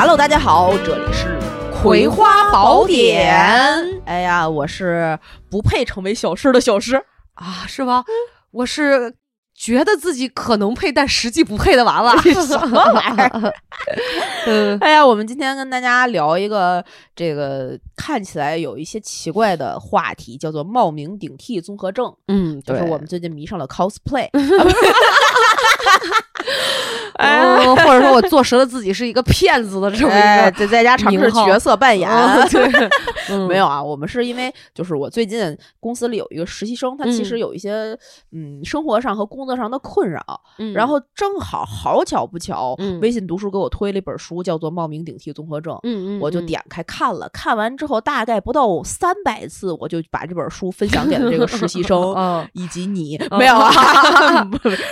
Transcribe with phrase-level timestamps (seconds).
[0.00, 1.40] Hello，大家好，这里是
[1.82, 3.34] 《葵花宝典》。
[4.06, 5.18] 哎呀，我是
[5.50, 7.04] 不配成为小诗的小诗
[7.34, 8.04] 啊，是吗？
[8.52, 9.12] 我是
[9.56, 12.16] 觉得自己可能配，但实际不配的娃娃。
[12.22, 14.78] 什么玩意儿？
[14.80, 16.84] 哎呀，我们今天跟大家聊一个
[17.16, 22.14] 这个看起来有一些奇怪的话题，叫做冒名顶替综合症。
[22.28, 24.30] 嗯，就是我们最近迷上了 cosplay。
[27.18, 32.08] 哦，或者说我坐实了自己是一个骗子的这么一个，在在家尝试角色扮演。
[32.48, 37.98] 对，没有啊，我们是因为就是我最近公司里有一个实习生，他其实有一些
[38.32, 40.22] 嗯生活上和工作上的困扰，
[40.72, 51.98] 然后正好好巧不巧，微信读书给我推了一本书，叫做《冒名顶替综合症》，嗯嗯，我就点开看了，看完之后大概不到三百次，我就把这本书分享给了这个实习生
[52.54, 54.48] 以及你，没有啊，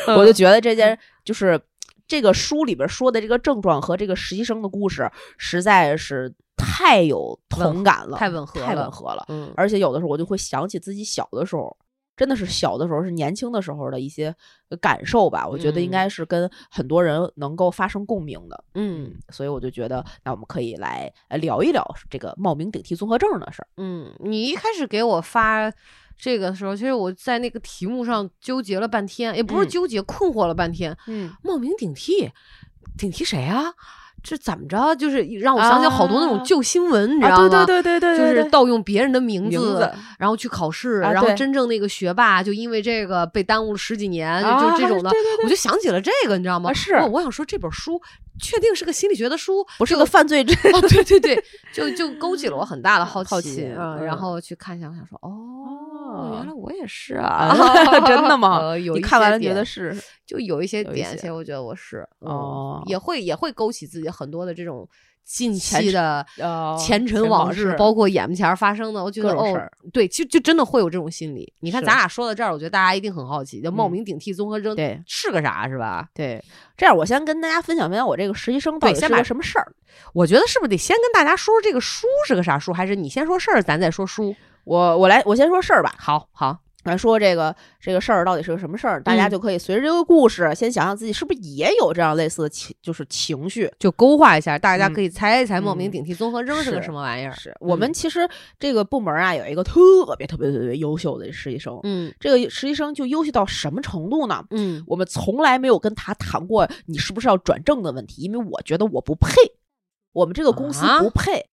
[0.18, 1.61] 我就觉得这件就是。
[2.06, 9.24] 这个书里边说的这个症状和这个实习生的故事实在是太有同感了，太吻合，太吻合了。
[9.28, 11.77] 嗯，而且有的时候我就会想起自己小的时候，
[12.16, 14.34] 真的是小的时候是年轻的时候的一些
[14.80, 15.46] 感受吧。
[15.46, 18.64] 我觉得应该是跟很多人能够发生共鸣的。
[18.74, 23.68] 嗯，所以我就觉得，那我们可以来聊一聊这个冒名顶替综合症的事儿。
[23.77, 25.72] 嗯，你一开始给我发。
[26.19, 30.97] 这个时候，其实我在那个题目上纠结了半天，也不是纠结，困惑了半天。
[31.06, 32.31] 嗯，冒名顶替，
[32.97, 33.73] 顶替谁啊？
[34.23, 34.92] 这怎么着？
[34.97, 37.64] 就是让我想起好多那种旧新闻，你知道吗？
[37.64, 45.12] 对对对对对，就是盗用别人的名字，然后去考试，然后真正那个学霸就因为这个被耽误了十几年，就这种的。
[45.45, 46.73] 我就想起了这个，你知道吗？
[46.73, 48.01] 是，我想说这本书
[48.41, 50.42] 确定是个心理学的书，不是个犯罪。
[50.42, 54.05] 哦，对对对， 就就勾起了我很大的好奇嗯。
[54.05, 57.55] 然后去看一下，我想说，哦，原来我也是啊，
[58.07, 58.75] 真的吗？
[58.77, 59.96] 你看完了觉得是，
[60.27, 64.89] 就有一些点，其实我觉得我是哦，也会也会勾起自己很多的这种。
[65.27, 66.25] 近期的
[66.79, 69.61] 前尘往事，包括眼前发生的，我觉得哦，
[69.92, 71.53] 对，就就真的会有这种心理。
[71.61, 76.09] 你看，咱俩说到这儿，我觉得大家一定很好奇，就冒名顶替综合征，对，是个啥，是吧？
[76.14, 76.41] 对，
[76.77, 79.73] 这样我先跟大家分享分享我这个实习生到底是个什么事儿。
[80.13, 84.35] 我觉得是不是得先跟大家说说这个书是个啥书，还是你先说事儿，咱再说书？
[84.64, 85.95] 我我来，我先说事儿吧。
[85.98, 86.58] 好，好。
[86.91, 89.02] 来说这个这个事儿到底是个什么事儿？
[89.02, 94.58] 大家就可以随着这个故事，先想想自己是不是也有这样类似的情，就是情绪，就勾画一下。
[94.58, 97.33] 大家可以猜一猜，冒名顶替综合征是个什么玩意儿？
[97.35, 99.80] 是我们其实这个部门啊，有一个特
[100.17, 101.79] 别特别特别优秀的实习生。
[101.83, 104.45] 嗯，这个实习生就优秀到什么程度呢？
[104.51, 109.35] 嗯，我们从来没有跟他谈过你是不是要转正的问题，因为我觉得我不配，
[110.13, 111.46] 我们这个公司不配。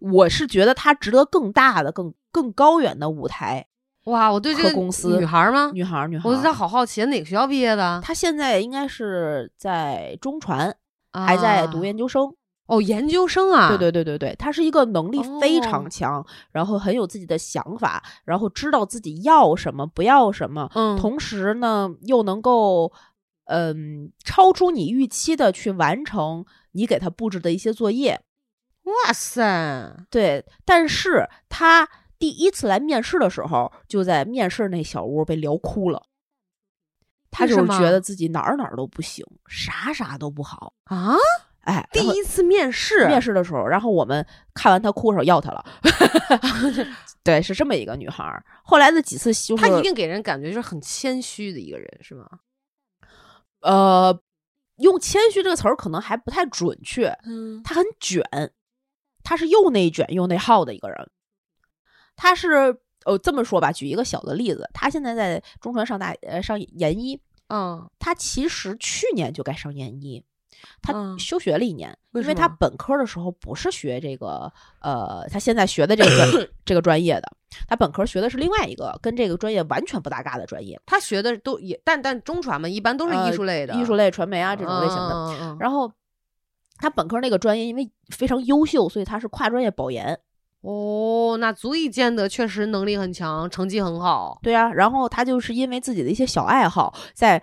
[0.00, 3.66] 我是觉得他值得更大的、更更高远的舞台。
[4.04, 5.70] 哇，我对这个公司女孩吗？
[5.72, 8.00] 女孩，女孩，我对她好好奇，哪个学校毕业的？
[8.02, 10.76] 她现在应该是在中传，
[11.12, 12.30] 还在读研究生。
[12.66, 13.68] 哦，研究生啊！
[13.68, 20.70] 对对对对对，她是一个能力非常强，然后很有自己的想法，然后知道自己要什么，不要什么。
[20.74, 22.92] 嗯，同时呢，又能够
[23.46, 28.20] 嗯超出你预期的去完成你给她布置的一些作业。
[28.84, 29.96] 哇塞！
[30.10, 31.88] 对，但是她。
[32.18, 36.04] 第一次来面试的时候，就在面试那小屋被聊哭了。
[37.30, 41.16] 他就是觉得自己哪儿哪儿都不行，啥啥都不好啊！
[41.62, 45.64] 哎，第一次面试，面试的时候，然后我们看完他哭的时候要他了。
[47.24, 48.40] 对，是这么一个女孩。
[48.62, 52.28] 后来的几次，她一定给人感觉就是很谦虚的一个人，是吗？
[53.62, 54.16] 呃，
[54.76, 57.08] 用谦虚这个词儿可能还不太准确。
[57.24, 58.22] 嗯，她很卷，
[59.24, 61.10] 她是又内卷又内耗的一个人。
[62.16, 70.24] 他是呃，这么说吧，举一个小的例子，他现在在中传上大呃上研一，嗯，他其实去年就该上研一，
[70.80, 74.50] 他休学了一年，因为他本科的时候不是学这个
[74.80, 77.30] 呃，他现在学的这个 这个专业的，
[77.68, 85.92] 他本科学的是另外一个跟这个专业完全不搭嘎的专业，他学的都也但但中传嘛，一般都是艺术类的，艺术类传媒啊这种类型的，然后
[86.78, 90.18] 他本科那个专业因为非常优秀，所以他是跨专业保研。
[90.64, 94.38] 哦，那足以见得确实能力很强，成绩很好。
[94.42, 97.42] 对啊，然后他就是因为自己的一些小爱好，在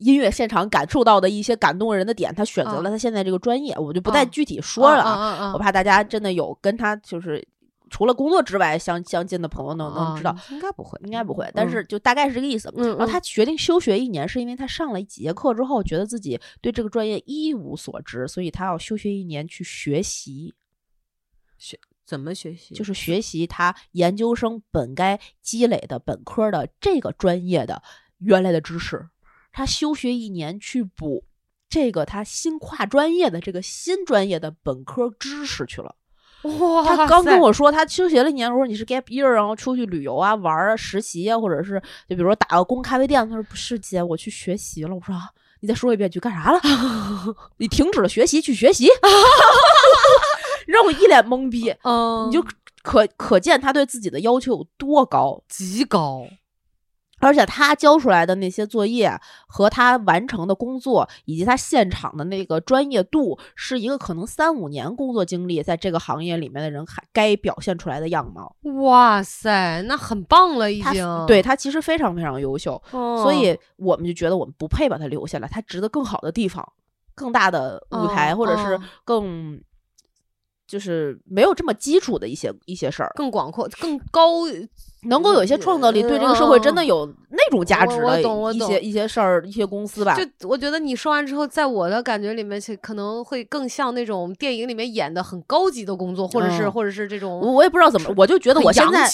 [0.00, 3.76] 音乐现场感受到的一些感动人的点，他选择了他现在这个专业。
[3.78, 7.46] 我就不再具体说了啊，我怕大家真的有跟他就是
[7.90, 11.50] 除了工作之外相相近的朋友能能知道，应该不会，应该不会。
[11.54, 12.72] 但是就大概是这个意思。
[12.74, 20.54] 然后他决定休学一年，是因为他上了几节课之后，觉得自己对这个专业一无所知，所以他要休学一年去学习
[21.58, 21.78] 学。
[22.08, 22.74] 怎么学习？
[22.74, 27.82] 就是学习他研究生本该积累的本科的这个专业的
[28.16, 29.08] 原来的知识。
[29.52, 31.24] 他休学一年去补
[31.68, 35.94] 这个他新跨专业的这个新专业的本科知识去了。
[36.60, 36.84] 哇！
[36.84, 38.50] 他刚跟我说，他休学了一年。
[38.50, 41.78] 我说你是 gap year，然后出去旅游啊、玩啊、实习啊，或者是
[42.08, 43.28] 就比如说打个工咖啡店。
[43.28, 44.94] 他说不是姐，我去学习了。
[44.94, 45.14] 我说
[45.60, 46.60] 你再说一遍，去干啥了？
[47.58, 48.86] 你停止了学习去学习，
[50.68, 51.74] 让我一脸懵逼。
[51.82, 52.44] 嗯，你就
[52.82, 56.24] 可可见他对自己的要求有多高，极高。
[57.20, 59.10] 而且他交出来的那些作业
[59.48, 68.54] 和他完成的工作，以及他现场的那个专业度，是一个可能三五年工作经历在这个行业里面的人还该表现出来的样貌。
[68.84, 71.26] 哇塞，那很棒了，已经。
[71.26, 76.64] 对他其实非常非常优秀，所以我们就觉得我们不配把他留下来，他值得更好的地方、
[77.16, 79.60] 更大的舞台，或者是更。
[80.68, 84.42] 就是没有这么基础的一些一些事儿，更广阔、更高，
[85.04, 88.20] 能够有一些创造力，对这个社会真的有那种价值的
[88.52, 90.16] 一些一些事儿、一些公司吧。
[90.16, 99.08] 就我觉得你说完之后，在我的感觉里面，可能会更像那种电影里面演的很高级的工作，或者是或者是这种，我也不知道怎么，我就觉得我现在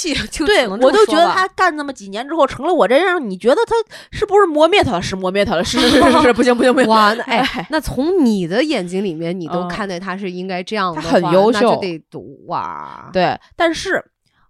[0.45, 3.75] 对，我就觉得他干那么几年之后成了我这样，你觉得他
[4.11, 5.03] 是不是磨灭他了？
[5.03, 5.63] 是磨灭他了？
[5.63, 6.89] 是是是是，不行不行不行！
[6.89, 11.45] 哇， 那哎，那从你的眼睛里面，你都看待他是应该这样的，他很优。
[11.45, 14.03] 优秀得读哇，对，但是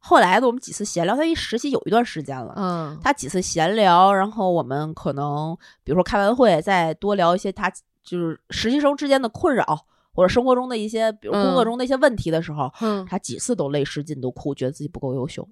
[0.06, 7.70] 后来的我们几次闲聊，他一实习有一段时间了，嗯，他几次闲聊，然后我们可能比如说开完会，再多聊一些他
[8.02, 9.64] 就是实习生之间的困扰，
[10.12, 15.48] 或者生活中的一些，比如工作中的一些问题的时候，嗯，他几次都泪失禁，都哭，觉得自己不够优秀。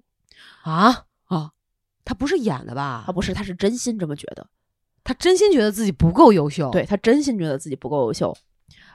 [0.61, 1.05] 啊？
[1.25, 1.49] 啊，
[2.05, 3.01] 他不是演的吧？
[3.07, 4.45] 他不是，他是真心这么觉得，
[5.03, 8.37] 他真心觉得自己不够优秀，对他真心觉得自己不够优秀。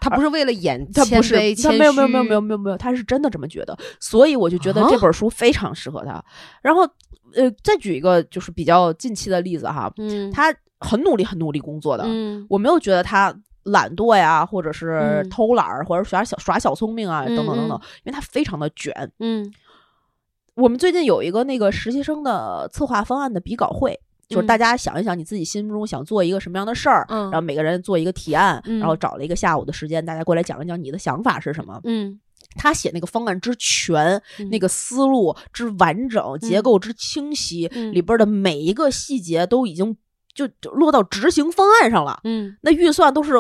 [0.01, 6.23] 他不是为了演，他不是，他没有没有没有没有没有没有，他是真的这么觉得，所以我就觉得这本书非常适合他。
[6.63, 6.83] 然后，
[7.35, 13.35] 呃，再举一个就是比较近期的例子哈，嗯，他很努力很努力工作的，嗯，我没有觉得他
[13.65, 19.53] 懒惰呀，或者是偷懒儿或者耍小耍小聪明啊等等等等，因为他非常的卷，嗯，
[20.55, 23.99] 我们最近有一个那个实习生的策划方案的比稿会。
[24.29, 31.81] 就是大家想一想，你自己心目中想做一个什么样的事儿，然后每个人做一个提案，然后找了一个下午的时间，大家过来讲一讲你的想法是什么。
[31.85, 32.21] 嗯，
[32.55, 34.21] 他写那个方案之全，
[34.51, 39.97] 那个思路之完整，结构之清晰，里边的每一个细节都已经
[40.35, 42.21] 就落到执行方案上了。
[42.25, 43.33] 嗯，那预算都是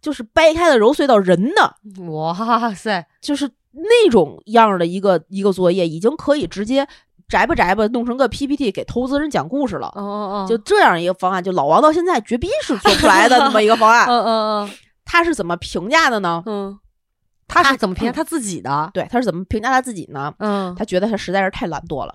[0.00, 1.76] 就是掰开了揉碎到人的。
[2.12, 6.88] 哇塞，就是那种样的一个一个作业，已经可以直接。
[7.28, 9.88] 摘吧宅吧，弄成个 PPT 给投资人讲故事了。
[9.94, 14.06] 哦哦就这样一个方案，就老王到现在绝逼是做不出来的 那么一个方案。
[14.08, 14.28] 嗯嗯
[14.66, 14.70] 嗯，
[15.04, 16.42] 他是怎么评价的呢？
[16.46, 16.78] 嗯，
[17.48, 18.90] 他是怎么评价他自己的？
[18.94, 20.32] 对，他是怎么评价他自己呢？
[20.38, 22.14] 嗯，他觉得他实在是太懒惰了。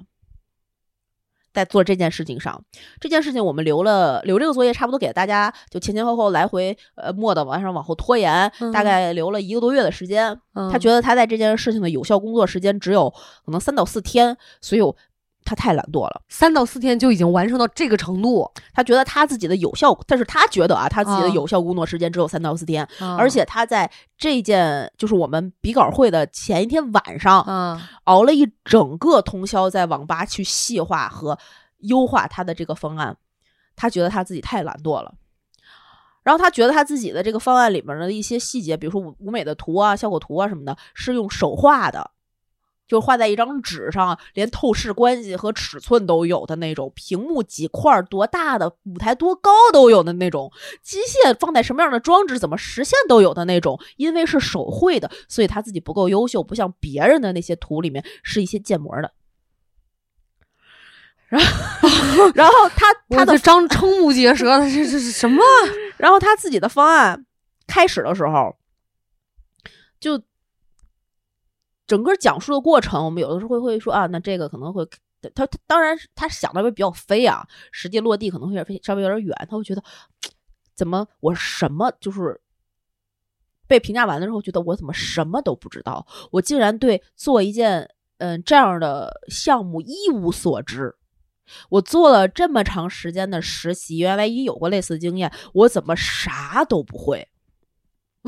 [1.58, 2.64] 在做这件事情上，
[3.02, 10.40] 这件事情我们留了留这个作业，差不多给大家就前前后后来回呃磨的往上往后拖延，大概留了一个多月的时间。
[10.72, 13.10] 他觉得他在这件事情的有效工作时间只有
[13.44, 14.82] 可能三到四天，所以。
[15.48, 18.52] 他太懒惰了，三到四天就已经完成到这个程度。
[18.74, 22.86] 他觉得他自己的有效，但是他觉得啊，他自己的有效工作时间只有三到四天，
[23.18, 27.42] 而且他在这件就是我们比稿会的前一天晚上，
[28.04, 31.40] 熬了一整个通宵在网吧去细化和
[31.78, 33.16] 优化他的这个方案。
[33.78, 35.14] 他觉得他自己太懒惰了，
[36.24, 42.12] 然后他觉得他自己的这个方案里面的一些细节，比如说舞美的图啊、效果图啊什么的，是用手画的。
[42.88, 50.52] 就画在一张纸上，连透视关系和尺寸都有的那种，屏幕几块多大的，舞台多高都有的那种，
[50.82, 53.78] 机械放在什么样的装置怎么实现都有的那种。
[53.98, 59.12] 因为是手绘的，所以他自己不够优秀，不像别人的那些图里面是一些建模的。
[61.28, 65.44] 然后， 然后他他的张瞠目结舌的，这这是什么？
[65.98, 67.26] 然后他自己的方案
[67.68, 68.56] 开始的时候
[70.00, 70.24] 就。
[71.88, 74.86] 整个讲述的过程，我们有的时候会会说啊，那这个可能会
[75.34, 79.82] 他他当然他想的会比较飞啊，实际落地可能会有点稍微有点远，他会觉得
[80.76, 82.40] 怎么我什么就是
[83.68, 90.94] 被评价完了之后，觉得我怎么什么都不知道，我竟然对做一件嗯这样的项目一无所知，
[91.70, 97.28] 我做了这么长时间的实习，原来也有过类似经验，我怎么啥都不会？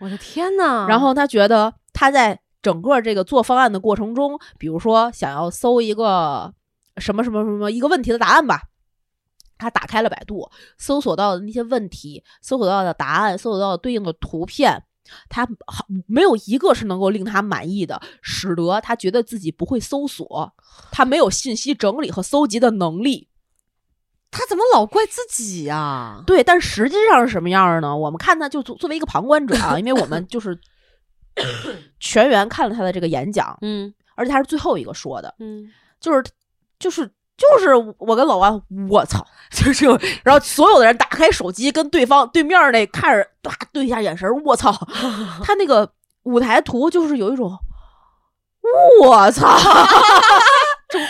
[0.00, 0.86] 我的天呐！
[0.88, 1.74] 然后他觉得。
[2.00, 6.50] 他在整个这个做方案的过程中，比如说想要搜一个
[6.96, 8.62] 什么什么什么一个问题的答案吧，
[9.58, 14.82] 他打开了百度，搜索到的那些问题，搜索到的答案，搜索到的对应的图片，
[15.28, 20.50] 他好没有一个是能够令他满意的，使得他觉得自己不会搜索，
[20.90, 23.28] 他没有信息整理和搜集的能力。
[24.30, 26.22] 他怎么老怪自己呀？
[26.26, 27.94] 对，但实际上是什么样的呢？
[27.94, 30.58] 我们看他就作作为一个旁观者啊，因为我们就是
[32.00, 35.70] 全员看了他的这个演讲，嗯，而且他是最后一个说的，嗯，
[36.00, 36.22] 就是
[36.78, 37.06] 就是
[37.36, 39.86] 就是我跟老万，我操，就是
[40.22, 44.72] 然后所有的人打开手机跟对方对面那看着，哇，对一下眼神，我操，
[45.42, 45.90] 他那个
[46.24, 47.58] 舞台图就是有一种，
[49.02, 49.58] 我操。
[50.90, 51.00] 中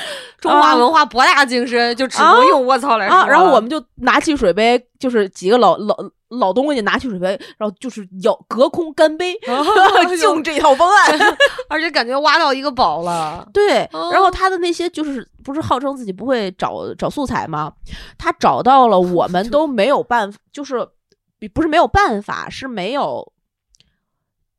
[0.41, 3.27] 中华文化博大精深，就只能用“我操”来说。
[3.27, 5.97] 然后我们就拿汽水杯，就是几个老老
[6.31, 9.39] 老东西拿起水杯，然后就是要隔空干杯，
[10.19, 11.37] 敬这套方案，
[11.69, 13.47] 而且感觉挖到一个宝了。
[13.53, 17.73] 对，然后他的那些就是不是号称自己不会找找素材吗？
[18.17, 20.87] 他找到了，我们 都没有办法，就是
[21.53, 23.33] 不是没有办法，是没有。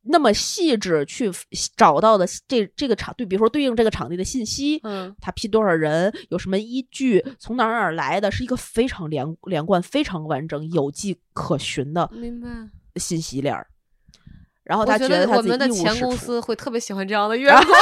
[0.04, 1.32] 那么细致去
[1.78, 12.50] 找到的这这个场对，比如说对应这个场地的信息，嗯，他批多少人，有什么依据，从哪儿哪儿来的，是一个非常连连贯、非常完整、有迹可循的明白
[12.96, 13.68] 信息链儿。
[14.64, 17.76] 然后他觉得我们的前公司会特别喜欢这样的 员工。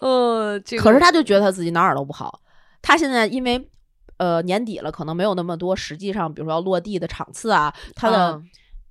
[0.00, 2.42] 呃， 可是他就觉得他自己哪儿都不好。
[2.82, 3.70] 他现在因为
[4.18, 8.42] 呃年底了，可能没有那么多实际上，比如说要落地的场次啊，他的。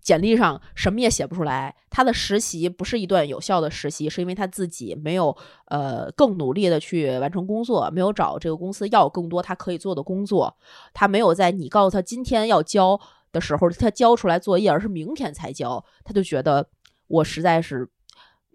[0.04, 5.36] 简历上什么也写不出来，他的实习不是一段有效的实习，是因为他自己没有
[5.68, 10.54] 呃更努力的去完成工作，没有找这个公司要更多他可以做的工作，
[10.94, 13.00] 他没有在你告诉他今天要交
[13.32, 16.68] 的时候他交出来作业，而是明天才交，他就觉得
[17.08, 17.90] 我实在是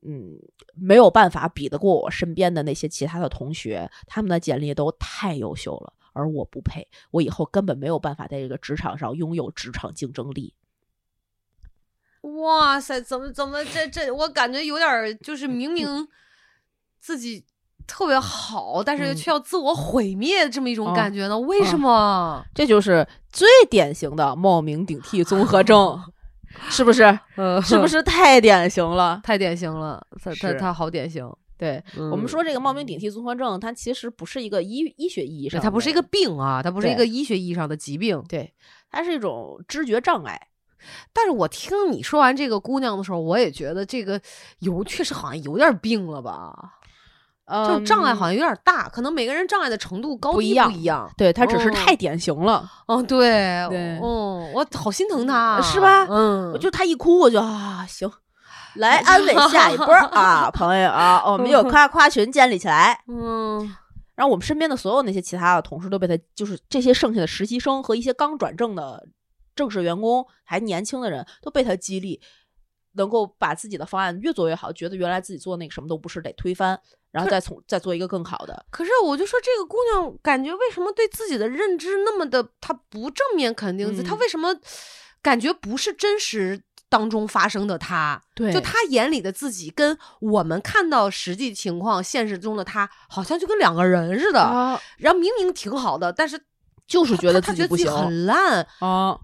[0.02, 0.38] 嗯
[0.74, 10.52] 没有办法比得过我身边的那些其他的同学，他们的简历都太优秀了，而我不配，我以后根本没有办法在这个职场上拥有职场竞争力。
[12.22, 16.06] 哇塞，怎么怎么这这，我感觉有点就是明明
[17.00, 17.44] 自己
[17.86, 21.38] 特别好，但是却要自我毁灭这么一种感觉呢？
[21.38, 22.44] 为什么？
[22.54, 25.98] 这就是最典型的冒名顶替综合症，
[26.68, 27.18] 是不是？
[27.64, 29.20] 是不是太典型了？
[29.24, 31.28] 太典型了，他他他好典型。
[31.56, 38.54] 对我们说，这个冒名顶替综合症，它其实不是一个医医学意义上，它不是一个病啊，它不是一个医学意义上的疾病，对，
[38.92, 40.40] 它是一种知觉障碍。
[41.12, 44.20] 但是我听你说完这个姑娘的时候，我也觉得这个
[44.60, 46.54] 有确实好像有点病了吧？
[47.66, 51.10] 就是障碍好像有点大，可能每个人障碍的程度高低不一样。
[51.16, 52.70] 对他只是太典型了。
[52.86, 56.06] 哦，对，对，嗯，我好心疼他，是吧？
[56.10, 58.06] 嗯，就他一哭，我就啊，行，
[58.76, 63.02] 来安慰下一波啊，朋友啊，我们有 夸夸群建立起来。
[63.08, 63.60] 嗯，
[64.14, 69.06] 然后我们身边的所有那些其他的同事都被他，就是这些剩下的实习生和一些刚转正的。
[69.58, 72.20] 正式员工还年轻的人都被他激励，
[72.92, 78.64] 能够把自己的方案越做越好，觉得原来自己做那个什么都不是，得推翻，然后再从再做一个更好的。
[78.70, 84.54] 可是我就说这个姑娘感觉为什么对自己的认知那么的，她不正面肯定自己，她为什么
[85.20, 87.76] 感觉不是真实当中发生的？
[87.76, 94.40] 她对，就她眼里的自己跟我们看到实际情况、现实中的她，好像就跟两个人似的。
[94.98, 96.40] 然后明明挺好的，但是
[96.86, 99.18] 就是觉得自己不行，很烂啊。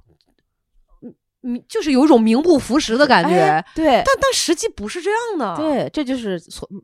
[1.68, 6.40] 就是有一种名不符实的感觉，对，但但实际不是这样的，对，这就是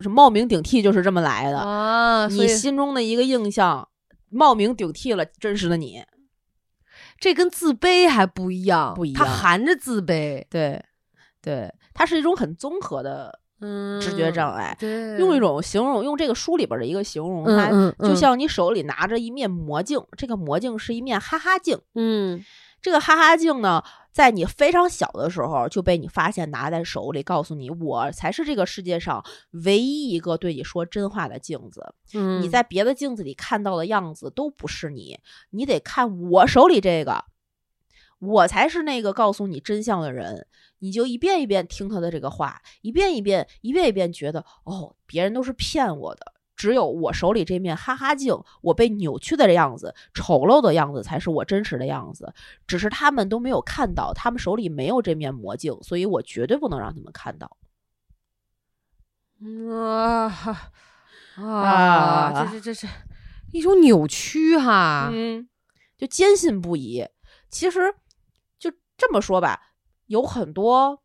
[0.08, 2.26] 冒名顶替，就是这么来的啊。
[2.26, 3.88] 你心中的一个印象，
[4.28, 6.02] 冒名顶替了真实的你，
[7.18, 10.84] 这跟自卑还不一样，不一样，它含着自卑，对，
[11.40, 13.38] 对，它是一种很综合的
[14.00, 14.76] 知觉障碍。
[14.78, 17.70] 对，用一种形容，用这个书里边的一个形容，它
[18.06, 22.44] 就像你手里拿着一面魔镜，这个魔镜是一面哈哈镜，嗯。
[22.82, 29.24] 这个哈哈镜呢，在你非常小的时候就被你发现，拿在手里，告诉你我才是这个世界上
[29.64, 31.94] 唯一一个对你说真话的镜子。
[32.14, 35.18] 嗯，你在别的镜子里看到的样子都不是你，
[35.50, 37.24] 你得看我手里这个，
[38.18, 40.46] 我才是那个告诉你真相的人。
[40.82, 46.32] 你就一遍一遍听他的这个话，一遍一遍，一遍一遍觉得，哦，别人都是骗我的。
[46.60, 52.34] 只有我手里这面哈哈镜，我被扭曲的样子、丑陋的样子才是我真实的样子。
[52.66, 57.56] 只是他们都没有看到，他们手里没有这面魔镜，所以我绝对不能让他们看到。
[59.72, 60.70] 啊
[61.36, 62.44] 啊！
[62.44, 62.86] 这这这是
[63.52, 65.48] 一种扭曲哈，嗯，
[65.96, 67.06] 就坚信不疑。
[67.48, 67.94] 其实
[68.58, 69.62] 就这么说吧，
[70.08, 71.02] 有很多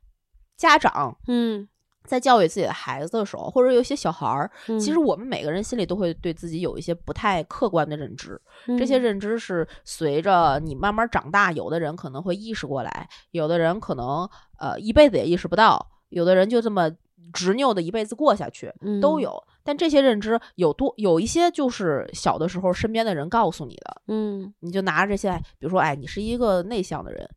[0.58, 1.70] 家长，嗯。
[2.06, 8.40] 在教育自己的孩子的时候，或者有些小孩儿，其实我们每个人心里都会对自己有一些不太客观的认知。
[8.78, 16.90] 这些认知是随着你慢慢长大，有的人可能会意识过来，有的人可能呃一辈子也意识不到，有的人就这么
[17.34, 18.72] 执拗的一辈子过下去，
[19.02, 19.44] 都有。
[19.64, 27.28] 但这些认知有多有一些就是小的时候身边的人告诉你的，嗯，你就拿着这些，比如说，哎，你是一个内向的人，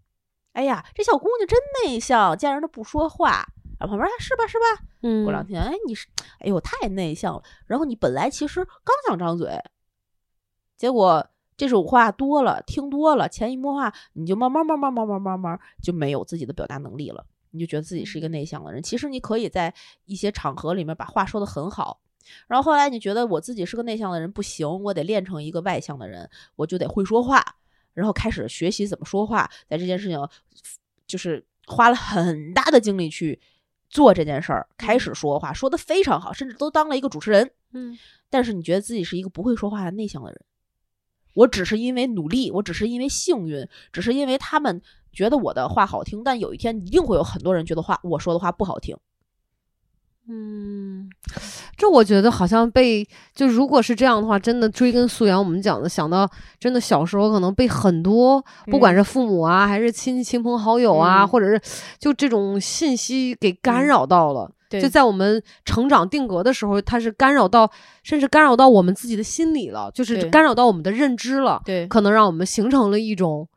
[0.52, 3.46] 哎呀，这小姑娘真内向，见人都不说话。
[3.78, 4.84] 然后旁边是吧是吧？
[5.02, 6.06] 嗯，过两天，哎，你是，
[6.40, 7.42] 哎呦，太内向了。
[7.66, 9.62] 然后你本来其实刚想张嘴，
[10.76, 17.24] 结果这种话多了，听多了，潜移默化，你就慢慢慢慢慢慢慢慢就没有自己的表达能力了。
[17.50, 18.82] 你就觉得自己是一个内向的人。
[18.82, 19.72] 其实你可以在
[20.04, 22.00] 一些场合里面把话说的很好。
[22.46, 27.42] 然后后来你觉得我自己是个内向的人不行，我得练成一个外向的人，我就得会说话，
[27.94, 29.50] 然后开始学习怎么说话。
[29.66, 30.28] 在这件事情，
[31.06, 33.40] 就是花了很大的精力去。
[33.88, 37.50] 做这件事儿，开始说话，说的非常好，甚至都当了一个主持人。
[37.72, 37.98] 嗯，
[38.30, 40.40] 但是你觉得自己是一个不会说话的内向的人，
[41.34, 44.80] 我只是因为努力，我只是因为幸运，只是因为他们
[45.12, 48.96] 觉得我的话好听，但有一天一定会有很多人觉得话我说的话不好听。
[50.30, 51.08] 嗯，
[51.74, 53.02] 这我觉得好像被
[53.34, 56.30] 就如果是这样的话，真的追根溯源，我们讲的想到
[56.60, 61.58] 真的小时候可能被很多不管是父母啊，还是亲戚亲朋好友啊，或者是
[61.98, 64.52] 就这种信息给干扰到了。
[64.68, 67.70] 对，就在我们成长定格的时候，它是干扰到，
[68.02, 71.62] 甚至干扰到我们自己的心理了，就是干扰到我们的认知了。
[71.64, 73.48] 对，可能让我们形成了一种，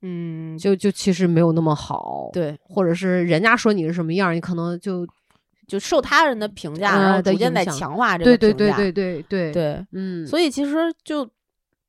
[0.00, 2.30] 嗯，就就其实没有那么好。
[2.32, 5.06] 对，或者是人家说你是什么样，你可能就。
[5.68, 8.54] 就受他人的评价，然后逐渐在强化这个评价。
[8.54, 10.26] 对对对对对对对，嗯。
[10.26, 11.28] 所以其实就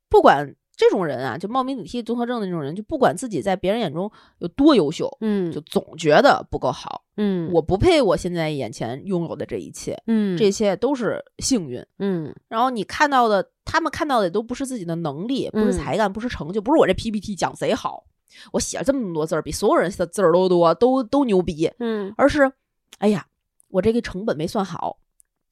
[0.09, 12.33] 不管这种人啊，就冒名顶替综合症的那种人，就不管自己在别人眼中有多优秀，嗯，就总觉得不够好，嗯，我不配我现在眼前拥有的这一切，嗯，这些都是幸运，嗯。
[12.47, 18.05] 然后你看到的，他们看到的也都不是自己的能力，不是才干，不是成就，不是我这 PPT 讲贼好，
[18.51, 22.51] 我写了这么多字儿，比所有人的字儿都多，都都牛逼，嗯，而是，
[22.99, 23.25] 哎呀。
[23.69, 24.97] 我这个成本没算好，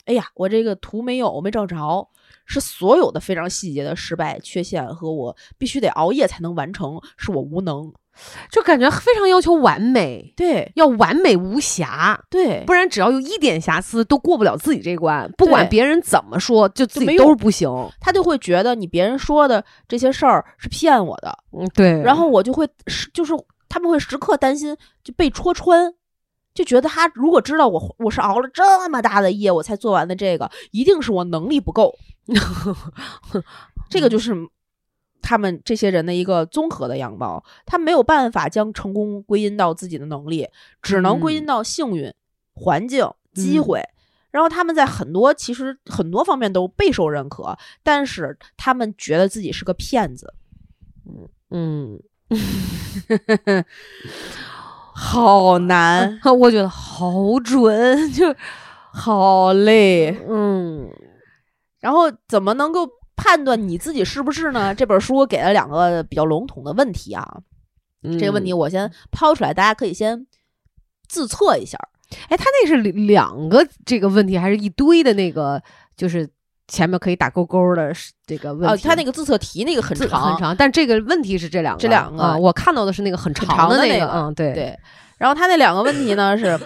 [0.06, 2.10] 哎呀，我这个图没有没照着，
[2.46, 7.92] 是所有的非常细节的失败、缺陷和我必须得熬夜才能完成，是我无能，
[8.52, 23.34] 就感觉非常要求完美，对，要完美无瑕，对，不然只要有一点瑕疵都过不了自己这关，不管别人怎么说，就自己都是不行，他就会觉得你别人说的这些事儿是骗我的，嗯，对，然后我就会是就是
[23.70, 25.94] 他们会时刻担心就被戳穿。
[26.58, 31.96] 就觉得他如果知道我我是熬了这么大的夜我才做完的这个，一定是我能力不够。
[33.92, 34.34] 这个就是
[35.22, 37.44] 他们这些人的一个综合的样貌。
[37.64, 40.48] 他没有办法将成功归因到自己的能力，
[40.82, 42.12] 只能归因到幸运、
[42.56, 43.80] 环境、机会。
[44.32, 50.34] 然后他们在很多其实很多方面都备受认可，但是他们觉得自己是个骗子。
[51.06, 52.02] 嗯嗯。
[55.00, 58.36] 好难， 我觉得好准， 就
[58.92, 60.90] 好累，嗯。
[61.80, 64.74] 然后怎么能够判断你自己是不是呢？
[64.74, 67.42] 这本书给了两个比较笼统的问题啊，
[68.20, 70.26] 这个问题我先抛出来，大家可以先
[71.08, 71.78] 自测一下。
[72.30, 75.62] 哎，他那是两个这个问题，还是一堆的那个？
[75.96, 76.30] 就是
[76.68, 77.94] 前面可以打勾勾的
[78.26, 78.84] 这个问题。
[78.88, 84.78] 他那个自测题那个很长很长，但这个问题是这两个，这两个我看到的是那个很长的那个，嗯，对对。
[85.18, 86.60] 然后他那两个问题呢 是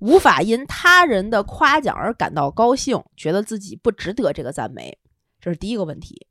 [0.00, 4.98] 无法因他人的夸奖而感到高兴，觉得自己不值得这个赞美，
[5.40, 6.26] 这是第一个问题。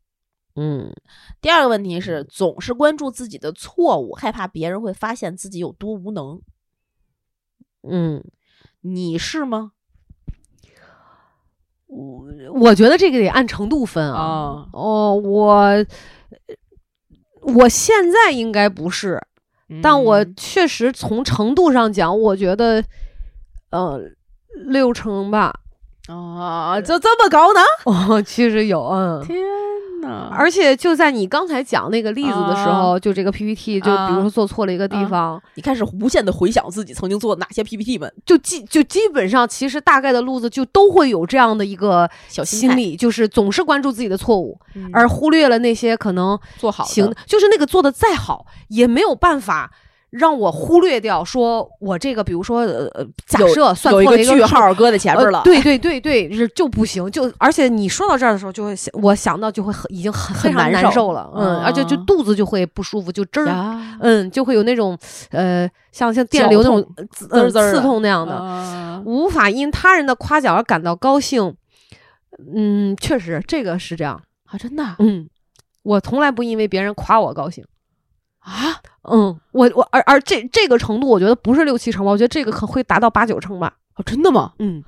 [0.55, 0.93] 嗯，
[1.41, 6.39] 第二个问题是总是关注自己的错误，害怕别人会发现自己有多无能。
[7.81, 8.23] 嗯，
[8.81, 9.72] 你是吗？
[11.93, 12.25] 我
[12.59, 14.65] 我觉得这个得按程度分啊。
[14.73, 15.85] 哦，我
[17.41, 19.21] 我现在应该不是。
[19.81, 22.83] 但我确实从程度上讲，我觉得，
[23.71, 23.99] 呃，
[24.65, 25.53] 六成吧。
[26.07, 27.59] 啊，就这么高呢？
[27.85, 29.23] 哦，其实有，嗯。
[29.25, 29.39] 天
[30.03, 44.59] 呐，而且就在你刚才讲那个例子的时候，就这个 PPT，就比如说做错了一个地方，你开始无限的回想自己曾经做哪些 PPT 们，就基就基本上其实大概的路子就都会有这样的一个小心理，就是总是关注自己的错误，
[44.91, 49.71] 而忽略了那些可能做好行，就是那个做的再好也没有办法。
[50.13, 64.95] 让我忽略掉，说我这个，比如说，呃，假设算错了一个句号搁在前面了，对对对对，是就不行，就而且你说到这儿的时候，就会想，我想到就会很已经很非常难受了，嗯，而且就肚子就会不舒服，就汁儿，嗯，就会有那种
[65.31, 71.55] 呃，像像电流那种滋滋刺痛那样的，无法因他人的夸奖而感到高兴，
[72.55, 75.27] 嗯，确实这个是这样啊，真的，嗯，
[75.81, 77.65] 我从来不因为别人夸我高兴。
[78.43, 78.75] 啊，
[79.09, 83.73] 嗯，我我而而这这个程度，我觉得不是六七成吧，我觉得这个可会达到八九成吧。
[83.95, 84.51] 哦，真的吗？
[84.59, 84.83] 嗯，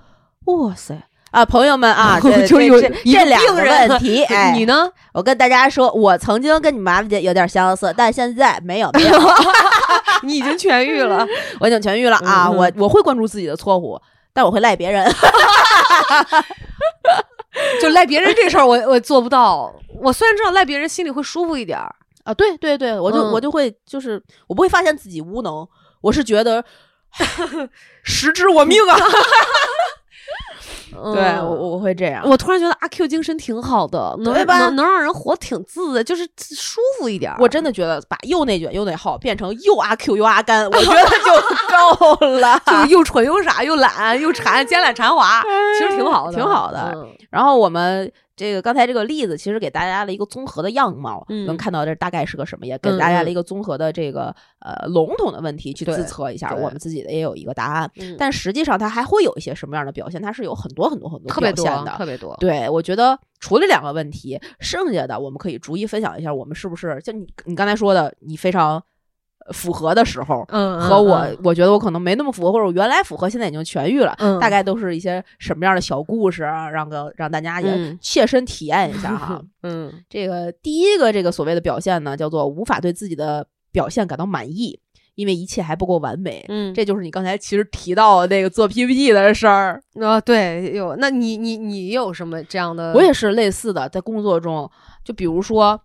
[0.45, 2.89] 哇塞，啊，朋友们啊， 就有这
[3.25, 4.23] 两个问题。
[4.29, 4.89] 哎，你呢？
[5.13, 9.19] 我跟大家说，我曾经跟你妈妈姐有点相似，但现在没有，没有。
[10.23, 11.25] 你已经痊愈了，
[11.59, 12.49] 我已经痊愈了啊！
[12.49, 14.01] 我我会关注自己的错误，
[14.33, 15.05] 但我会赖别人。
[17.81, 19.73] 就赖别人这事儿，我我做不到。
[20.01, 22.33] 我虽然知道赖别人，心里会舒服一点儿啊。
[22.33, 25.65] 对对对，我就我就会就是我不会发现自己无能，
[26.01, 26.63] 我是觉得
[28.03, 28.97] 时之我命啊。
[31.13, 37.35] 对我我会这样，我突然觉得阿 Q 精神挺好的，能能能让人活挺自在，就是舒服一点。
[37.37, 45.43] 我真的觉得把又内卷又内耗变成又阿 Q 又阿甘，我觉得就够了，就又蠢又傻又懒又馋，奸懒馋滑，
[45.77, 47.05] 其实挺好的，挺好的。
[47.29, 48.11] 然后我们。
[48.35, 57.89] 这个刚才这个例子其实给大家了一个综合的样貌，能看到这大概是个什么，也给大家了一个综合的这个呃笼统的问题去自测一下，我们自己的也有一个答案。
[58.17, 60.21] 但实际上它还会有一些什么样的表现？
[60.21, 62.35] 它是有很多很多很多特别多的，特别多。
[62.39, 68.83] 对，我觉得除了两个问题，剩下的我们可以逐一分享一下，我们是不是就你你刚才说的，你非常。
[69.53, 84.79] 符合的时候，嗯，和我，我觉得我可能没那么符合，或者我原来符合，现在已经痊愈了，嗯，大概都是一些什么样的小故事啊，让个让大家也切身体验一下哈， 嗯，这个第一个这个所谓的表现呢，叫做无法对自己的表现感到满意，
[85.13, 89.79] 因为一切还不够完美，嗯，这就是你刚才其实提到那个做 PPT 的事儿。
[90.01, 92.93] 啊，对，有，那你你你有什么这样的？
[92.93, 94.67] 我也是类似的，在工作中，
[95.03, 95.79] 就比如说。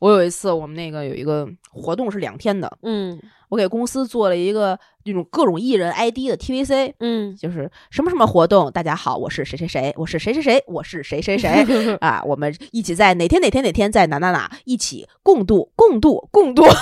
[0.00, 11.64] 我有一次，我们那个有一个活动是两天的，嗯，我给公司做了一个那种各种艺人 ID 的 TVC，嗯，就是什么什么活动，大家好，我是谁谁谁，我是谁谁谁，我是谁谁谁
[12.00, 16.64] 啊，我们一起在哪天哪天哪天在哪哪哪一起共度共度共度，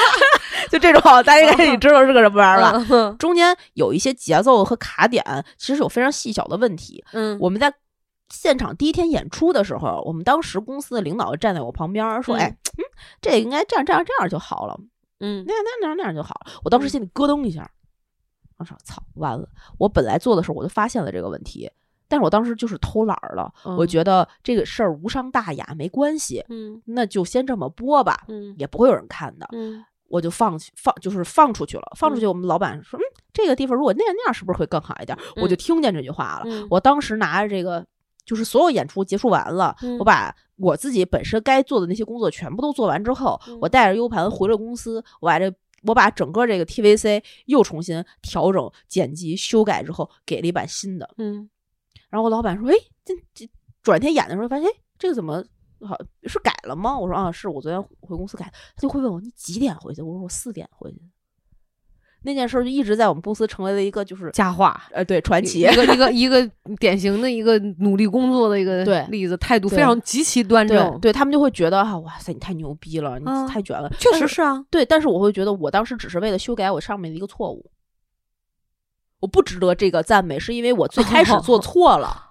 [0.72, 3.14] 就这种，大家应该也知道是个什么玩意儿了。
[3.18, 5.22] 中间有一些节奏和卡点，
[5.58, 7.74] 其实有非常细小的问题，嗯，我们在。
[8.28, 12.84] 现场第一天演出的时候，我们当时公司的领导站在我旁边说：“哎，嗯，
[13.20, 14.78] 这应该这样这样这样就好了，
[15.20, 17.70] 嗯，那样那样那样就好了。”我当时心里咯噔一下，
[18.58, 19.48] 我说：“操，完了！
[19.78, 21.70] 我本来做的时候我就发现了这个问题，
[22.08, 23.52] 但是我当时就是偷懒了。
[23.76, 32.26] 我觉得这个事儿无伤大雅，没关系，嗯，那就先这么播吧，嗯，也不会有人看的，嗯，我就放放就是放出去了，放出去。
[32.26, 36.66] 我们老板说：‘嗯，这个地方如果那样那样是不是会更好一点？’我就听见这句话了。
[36.70, 37.86] 我当时拿着这个。”
[38.26, 45.50] 就是所有演出结束完了，我把我自己本身该做的那些工作全部都做完之后，我带着 U 盘回了公司，我把这
[45.84, 51.08] 我把整个这个 TVC 又重新调整、剪辑、修改之后，给了一版新的。
[51.18, 51.48] 嗯，
[52.10, 53.48] 然后我老板说：“哎，这这
[53.82, 55.44] 转天演的时候发现，哎，这个怎么
[55.80, 61.00] 好是改了吗？”我说：“啊，是我昨天回公司改。”他就会问我：“你几点回去？”我说：“我四点回去。”
[62.26, 77.70] 那件事就一直在我们公司成为了一个就是佳话，呃，对，传奇，一个 一个一个典型的一个努力工作的一个例子，态度非常极其端正，对他们就会觉得哈，哇塞，你太牛逼了，你太卷了，确实是啊，对，但是我会觉得我当时只是为了修改我上面的一个错误，
[79.20, 82.24] 我不值得这个赞美，是因为我最开始做 错了。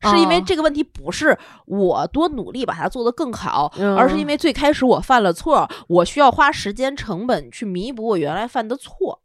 [0.08, 9.20] 是因为这个问题不是我多努力把它做得更好，而是因为最开始我犯了错，我需要花时间成本去弥补我原来犯的错。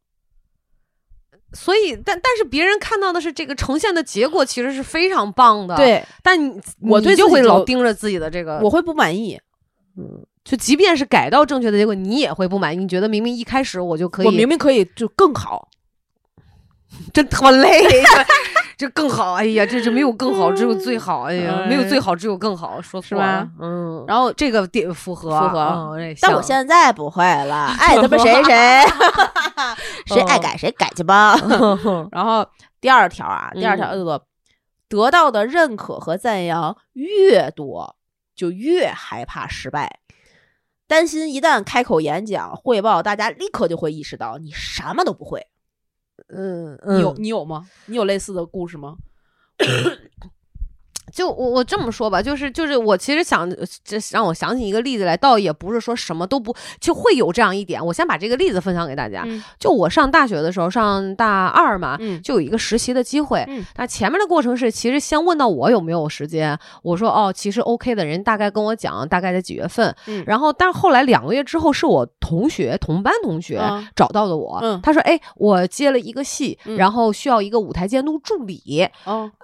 [1.54, 5.76] 所以，但但是别人看到的是这个呈现的结果，其实是非常棒的。
[5.76, 6.38] 对，但
[6.82, 9.40] 我对就会老盯着自己的这个，我会不满意。
[9.98, 12.78] 嗯，就即便是改到正确的结果，你也会不满意。
[12.78, 15.70] 你觉得明明一开始我就可以，我明明可以就更好，
[17.14, 17.82] 真他妈累。
[18.76, 23.48] 这更好，哎呀，这是没有更好，只有最好，哎呀，没有最好，只有更好，说错了？
[23.62, 25.40] 嗯，然后这个点符合。
[25.40, 28.84] 符合，但我现在不会了， 爱他妈谁谁，
[30.08, 31.38] 谁爱改谁改去吧。
[32.12, 32.46] 然后
[32.82, 34.26] 第二条啊，第二条叫做
[34.90, 37.96] 得到的认可和赞扬越多，
[38.36, 40.00] 就越害怕失败，
[40.88, 45.48] 担心一旦开口演讲汇报，大家立刻就会意识到你什么都不会。
[46.28, 47.68] 嗯，你有你有吗？
[47.88, 48.96] 你有类似的故事吗？
[51.14, 53.48] 就我我这么说吧，就是就是我其实想
[53.84, 57.86] 这让我想起一个例子来，倒也不是说什么都不就会有这样一点。
[57.86, 59.24] 我先把这个例子分享给大家。
[59.60, 63.46] 就我上大学的时候，上大二嘛，就有一个实习的机会。
[63.76, 69.96] 那前面的过程是，其实先问到我有没有时间，我说哦，其实 OK 的人大概跟我讲大概在几月份。
[70.26, 73.62] 然后，但是后来两个月之后，是我同学同班同学
[73.96, 78.90] 找到的我，他说哎，我接了一个戏，然后需要一个舞台监督助理。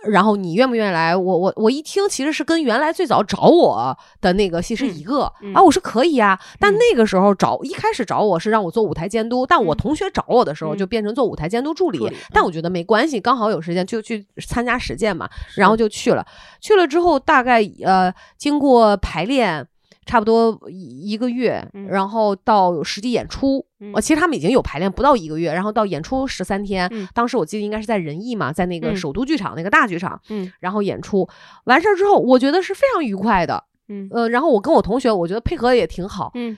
[0.08, 1.16] 然后你愿不愿意来？
[1.16, 1.54] 我我。
[1.60, 5.24] 我一听，其实是跟原来最早找我的那个戏是一个
[5.56, 12.00] 啊，我说可以啊，但那个时候找一开始找我是让我做舞台监督，但我同学找我的时候就变成做舞台监督助理，
[12.32, 15.80] 但我觉得没关系，刚好有时间就去参加实践嘛，然后。
[15.80, 16.28] 就去了，
[16.60, 19.66] 去了之后大概呃经过排练。
[20.10, 26.90] 差不多一个月，然后到实际演出，呃，其实他们已经有排练不到一个月，然后到演出十三天。
[27.14, 31.30] 当时我记得应该是在仁义嘛，在那个首都剧场那个大剧场，嗯，然后演出。
[31.66, 36.58] 完事儿之后，我觉得是非常愉快的，嗯，呃，然后我跟我同学，我觉得配合的也挺好，嗯，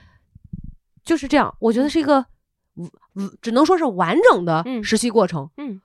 [1.04, 2.24] 就是这样，我觉得是一个，
[3.42, 5.78] 只能说是完整的实习过程，嗯，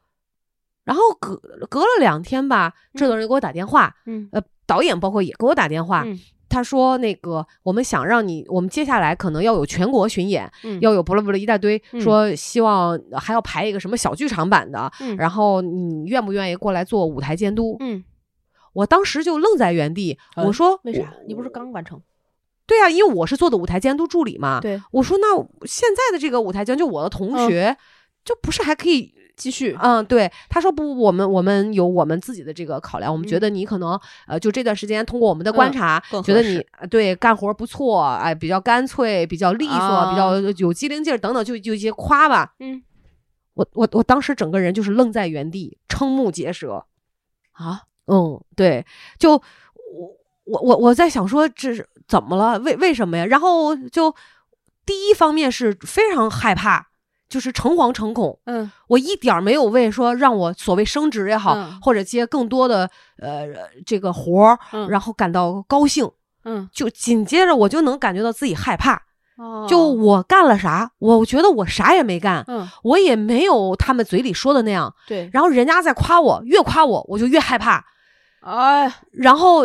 [0.86, 1.36] 然后隔
[1.70, 6.06] 隔了两天吧，制作人给我打电话，嗯，呃，导演包括也给我打电话。
[6.50, 10.50] 他说：“那个，我们想让你，我们接下来可能要有全国巡演，
[10.82, 18.04] 要有不啦不啦一大堆，说希望还要排一个什么小剧场版的，然后你愿不愿意过来做舞台监督？”嗯，
[18.74, 21.14] 我当时就愣在原地，我说：“为啥？
[21.28, 22.02] 你不是刚完成？”
[22.68, 24.60] 对呀，因为我是做的舞台监督助理嘛。
[24.60, 27.78] 对，我说：“那现在的这个舞台监，就我的同学，
[28.26, 42.56] 就不是还可以？”继续，嗯，对，他说不，我们我们有我们自己的这个考量，我们觉得你可能，呃，就这段时间通过我们的观察，觉得你对干活不错，哎，比较干脆，比较利索，比较有机灵劲儿等等，就就一些夸吧。
[42.60, 42.82] 嗯，
[43.54, 46.84] 我我我当时整个人就是愣在原地，瞠目结舌
[47.52, 48.84] 啊，嗯，对，
[49.20, 49.42] 就我
[50.46, 52.58] 我我我在想说这是怎么了？
[52.60, 53.26] 为为什么呀？
[53.28, 54.16] 然后就
[54.84, 56.88] 第一方面是非常害怕。
[57.30, 63.46] 就是诚惶诚恐，嗯，我一点没有为说让我所谓升职也好，或者接更多的呃
[63.86, 66.10] 这个活儿，然后感到高兴，
[66.46, 69.02] 嗯，就紧接着我就能感觉到自己害怕，
[69.38, 69.66] 哦。
[69.68, 70.92] 就我干了啥？
[71.00, 77.84] 我觉得我啥也没干，嗯，我也没有他们嘴里说的那样，对，然后人家在夸我，越夸我我就越害怕，
[78.40, 79.60] 哎，然后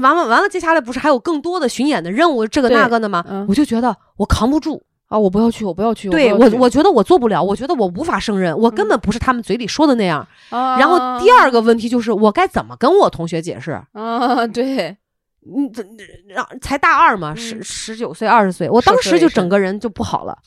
[0.00, 3.22] 完了完了，接下来不是还有更多的巡演的任务，这个那个的吗？
[3.48, 4.82] 我就觉得我扛不住。
[5.12, 5.18] 啊！
[5.18, 6.08] 我不要去，我不要去。
[6.08, 10.26] 对我，我觉得我做不了，我觉得我无法胜任，我根本不是他们嘴里说的那样。
[10.48, 13.72] 然后第二个问题就是，我该怎么跟我同学解释？
[13.92, 14.96] 啊，对，
[15.40, 15.84] 你这
[16.28, 20.38] 让才大二嘛，十十九岁、二十岁，我当时就整个人就不好了。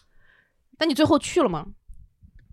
[0.78, 1.66] 但你最后去了吗？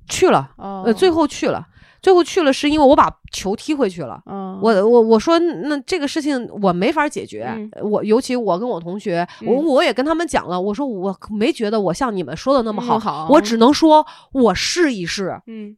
[0.09, 1.67] 去了，呃，最后去了。
[2.03, 4.21] 最后去了，是因为我把球踢回去了。
[4.61, 7.49] 我我我说那这个事情我没法解决。
[7.83, 10.61] 我尤其我跟我同学，我我也跟他们讲了。
[10.61, 15.41] 我说我没觉得我像你们说的那么好，我只能说我试一试。
[15.47, 15.77] 嗯。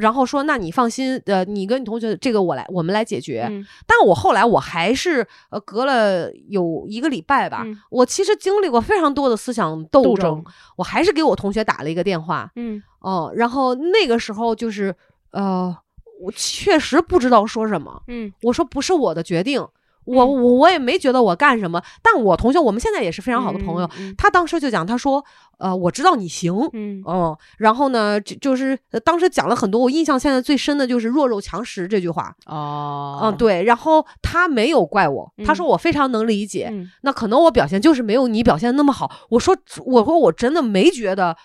[0.00, 3.50] 然后说，那你放心，呃，你跟你同学这个我来，我们来解决。
[3.86, 10.44] 但我后来我还是呃，隔了有一个礼拜吧，我其实经历过非常多的思想斗争，
[10.76, 12.50] 我还是给我同学打了一个电话。
[12.56, 12.82] 嗯。
[13.00, 14.94] 哦，然后那个时候就是，
[15.30, 15.76] 呃，
[16.20, 18.02] 我确实不知道说什么。
[18.08, 19.64] 嗯，我说不是我的决定，
[20.06, 21.82] 我我我也没觉得我干什么。
[22.02, 23.90] 但我同学，我们现在也是非常好的朋友。
[24.16, 25.22] 他当时就讲，他说，
[25.58, 26.54] 呃，我知道你行。
[26.72, 32.34] 嗯，哦，然后呢，就就是当时讲了很多，我印象现在最深的就是“弱肉强食”这句话。
[32.46, 33.64] 哦，嗯，对。
[33.64, 36.72] 然后他没有怪我，他说我非常能理解。
[37.02, 39.10] 那可能我表现就是没有你表现那么好。
[39.30, 41.36] 我说，我说我真的没觉得。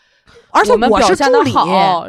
[0.53, 1.53] 而且我是助理，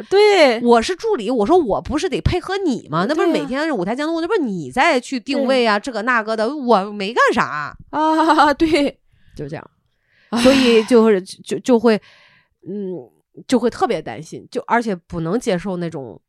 [0.09, 1.31] 对，我是助理。
[1.31, 3.05] 我说我不是得配合你吗？
[3.07, 8.53] 那不是每天舞台监督，那不是你在去定位啊，这个那个的，我没干啥啊。
[8.53, 8.99] 对，
[9.33, 9.69] 就这样，
[10.41, 11.95] 所以就是就就会，
[12.67, 13.09] 嗯，
[13.47, 16.19] 就会特别担心，就而且不能接受那种。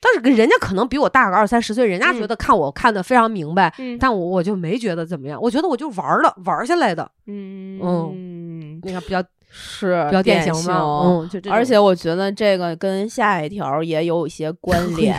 [0.00, 5.38] 但是人家可能比我大个二三十岁，人家觉得看我看的非常明白，但我我就没觉得怎么样。
[5.42, 7.10] 我觉得我就玩了，玩下来的。
[7.26, 9.22] 嗯嗯，那个比较。
[9.50, 15.14] 是比较典型的，嗯，就而且我觉得这个跟下一条也有一些关 联。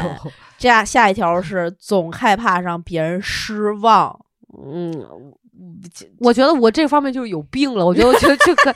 [0.58, 4.20] 这下下一条是总害怕让别人失望，
[4.66, 4.94] 嗯，
[6.20, 7.86] 我觉得我这方面就是有病了。
[7.86, 8.72] 我觉得就就可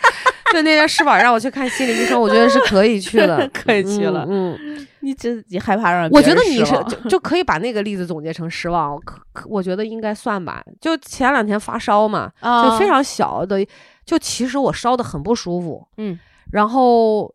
[0.53, 4.25] 就那天施宝让我去看心理医生，我觉得是可以去的， 可以去了。
[4.29, 4.57] 嗯，
[5.01, 10.63] 你这你害怕让我觉得你是就就可以把那个例子总结成失望，可可我觉得应该算吧。
[10.79, 13.65] 就前两天发烧嘛，就非常小的。
[14.05, 16.19] 就其实我烧的很不舒服，嗯，
[16.51, 17.33] 然后，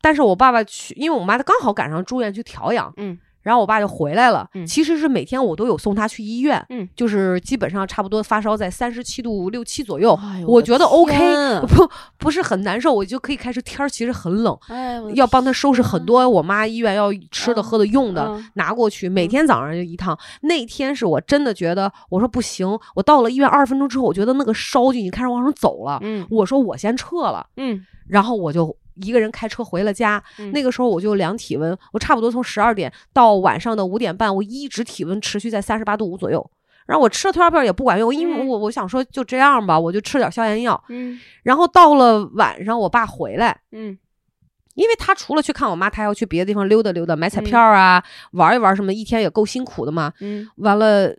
[0.00, 3.18] 但是我爸爸去，因为我妈她刚好赶上住院去调养，嗯。
[3.42, 11.16] 然后我爸就回来了，其实是每天我都有送他去医院，嗯，就是基本上差不多发烧在三十七度六七左右，我觉得 OK，
[11.66, 13.60] 不不是很难受，我就可以开始。
[13.62, 14.58] 天儿其实很冷，
[15.14, 20.18] 要帮他收拾很多我妈医院要吃的喝的用的拿过去，每天早上就一趟。
[20.40, 28.74] 那天是我真的觉得，我说不行，我到了医院二十分钟之后，我觉得那个烧就已经开始往上走了，嗯，我说我先撤了，嗯，然后我就。
[29.02, 30.22] 一个人开车回了家。
[30.52, 36.50] 那个时候我就量体温，我差不多从十二点到晚上的五点半，我一直体温持续在三十八度五左右。
[36.86, 40.82] 然后我吃了退烧片也不管用，因为我我想说就这样吧，我就吃点消炎药。
[40.88, 41.20] 嗯。
[41.42, 43.96] 然后到了晚上，我爸回来，嗯，
[44.74, 50.12] 因为他除了去看我妈，他要去别的地方溜达溜达，买彩票啊，玩一玩什么，一天也够辛苦的嘛。
[50.20, 50.48] 嗯。
[50.56, 51.14] 完了，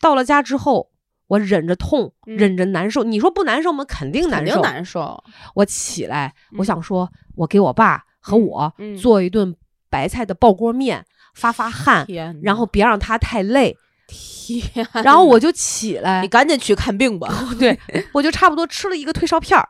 [0.00, 0.90] 到了家之后。
[1.34, 3.02] 我忍着痛，忍着难受。
[3.02, 3.84] 你说不难受吗？
[3.84, 4.62] 肯定难受。
[4.62, 5.22] 难受。
[5.54, 9.54] 我起来，我想说，我给我爸和我做一顿
[9.90, 12.06] 白菜的爆锅面，发发汗，
[12.42, 13.76] 然后别让他太累。
[14.06, 14.86] 天。
[15.02, 17.28] 然后我就起来，你赶紧去看病吧。
[17.58, 17.78] 对，
[18.12, 19.68] 我就差不多吃了一个退烧片儿，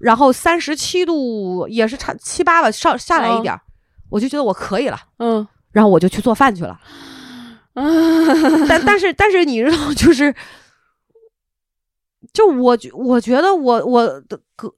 [0.00, 3.56] 然后三十七度也是差七八吧，上下来一点，
[4.10, 4.98] 我就觉得我可以了。
[5.18, 5.46] 嗯。
[5.70, 6.80] 然后我就去做饭去了。
[8.68, 10.32] 但但是但是你知道就是，
[12.32, 14.72] 就我我觉得我我的隔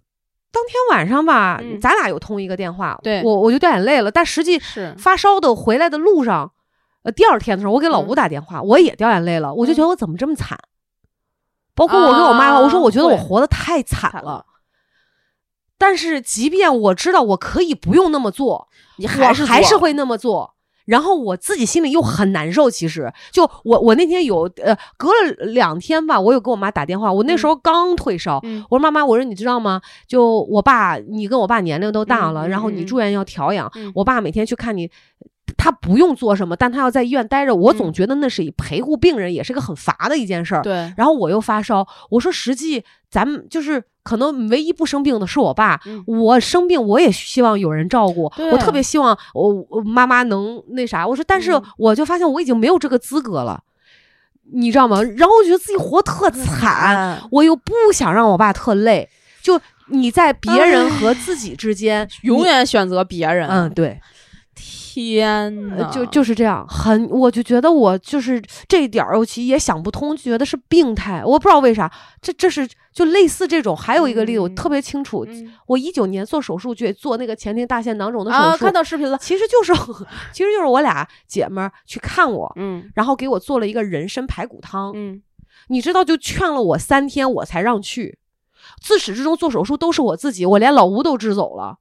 [0.51, 4.11] 当天晚上吧，咱俩有通一个电话，对我我就掉眼泪了。
[4.11, 6.51] 但实际是发烧的回来的路上，
[7.03, 9.53] 呃，第二天的时候，我给老吴打电话，我也掉眼泪了。
[9.53, 10.59] 我就觉得我怎么这么惨？
[11.75, 14.47] 包括我跟我妈，我说我觉得我活得太惨了。
[15.77, 20.56] 但是即便我知道我可以不用那么做，你还是还是会那么做。
[20.87, 23.13] 然后我自己心里又很难受，其实。
[23.31, 29.81] 就我我那天有呃隔了两天吧，我有给我妈打电话，我那时候刚退烧，我说妈妈，我说你知道吗？
[30.07, 34.91] 就我爸，你跟我爸年龄都大了，然后你住院要调养，我爸每天去看你，
[35.57, 40.63] 他不用做什么，但他要在医院待着，我总觉得那是以陪护病人，也是个很乏的一件事儿。
[40.63, 43.83] 对，然后我又发烧，我说实际咱们就是。
[44.07, 51.05] 可能唯一不生病的是我爸，我生病我也希望有人照顾，我特别希望我妈妈能那啥。
[51.05, 53.65] 我说，但是我就发现我已经没有这个资格了，
[54.53, 55.03] 你知道吗？
[55.03, 59.09] 然后我觉得自己活特惨，我又不想让我爸特累，
[59.43, 63.49] 就你在别人和自己之间永远选择别人。
[63.49, 64.01] 嗯，对。
[64.97, 73.77] 天呐，就就是这样，很，我就觉得我就是这一点儿，我其实也想不通，觉得是病态，我不知道为啥，这这是就类似这种。
[73.77, 75.27] 还有一个例子，我特别清楚，
[75.67, 79.75] 我一九年做手术去做那个前庭大腺囊肿的手术，看到视频了，其实就是，
[80.33, 85.21] 其实就是我俩姐们儿去看我，嗯，然后给我做了一个人参排骨汤，嗯，
[85.69, 88.19] 你知道，就劝了我三天，我才让去，
[88.81, 91.77] 自始至终做手术都是我自己，我连老吴都支走了。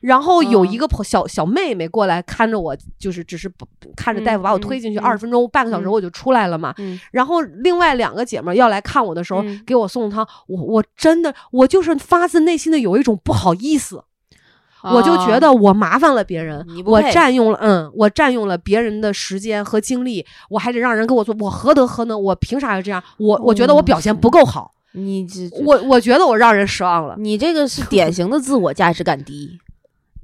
[0.00, 3.50] 然后有一个小小妹妹过来看着我，就是只是
[3.96, 6.74] 看着大夫把我推进去，二十分钟半个小时我就出来了嘛。
[7.10, 14.02] 然后另外两个姐妹要来看我的时候，给我送汤，我我真的我就是发自内心的有一种不好意思，
[14.82, 22.20] 我就觉得我麻烦了别人，我占用了嗯，我占用了别人的时间和精力，我还得让人给我做，我何德何能？
[22.20, 23.02] 我凭啥要这样？
[23.18, 27.16] 我我觉得我表现不够好，你这我我觉得我让人失望了。
[27.18, 29.58] 你这个是典型的自我价值感低。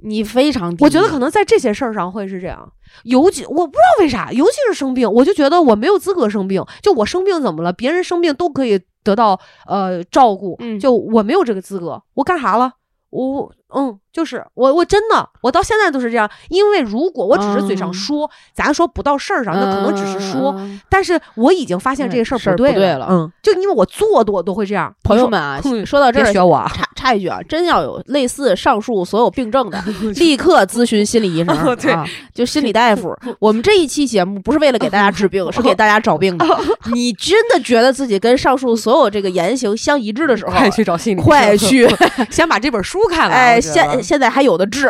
[0.05, 2.71] 你非常，我觉得可能在这些事儿上会是这样，
[3.03, 6.63] 尤其我不知道为啥，尤其是生病，我就觉得我没有资格生病。
[6.81, 7.73] 就我生病怎么了？
[7.73, 12.71] 别人生病都可以得到呃照顾，就我没有这个资格，我干啥了？
[13.09, 20.57] 我嗯，就是我我真的我到现在都是这样，因为如果我只是嘴上说，咱说不到事儿上，那可能只是说，
[20.89, 24.95] 但是我已经发现这个事儿不对了，嗯，就因为我做多都会这样。
[25.03, 29.83] 朋友们啊，说到这儿，学我插插一句啊，真要有类似上述所有病症的，
[30.15, 31.53] 立刻咨询心理医生
[31.93, 33.13] 啊，就心理大夫。
[33.39, 36.45] 我们这一期节目不是为了给大家治病，是给大家找病的。
[36.93, 41.85] 你真的觉得自己跟上述所有这个言行相一致的时候，快去找心理，快去
[42.29, 43.35] 先把这本书看了。
[43.35, 44.89] 哎，现现在还有的治，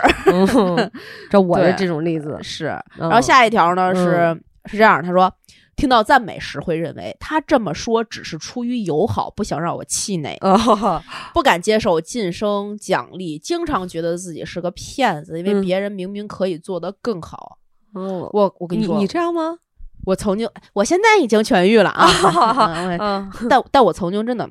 [1.32, 2.38] 这我的这种例子。
[2.43, 2.65] 是。
[2.97, 5.34] 然后下一条呢是是这样，他说
[5.75, 10.38] 听到赞美时会认为他这么说只是出于友好，不想让我气馁，
[11.34, 17.58] 不敢接受晋升奖励，经常觉得自己是个骗子，因为别人明明可以做得更好。
[17.93, 19.58] 我我跟你说，你这样吗？
[20.06, 24.49] 我曾经，我现在已经痊愈了啊， 但但我曾经真的。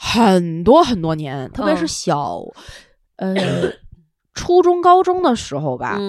[0.00, 2.40] 很多很多年，特别是小，
[3.18, 3.34] 呃，
[4.34, 6.00] 初中高中的时候吧。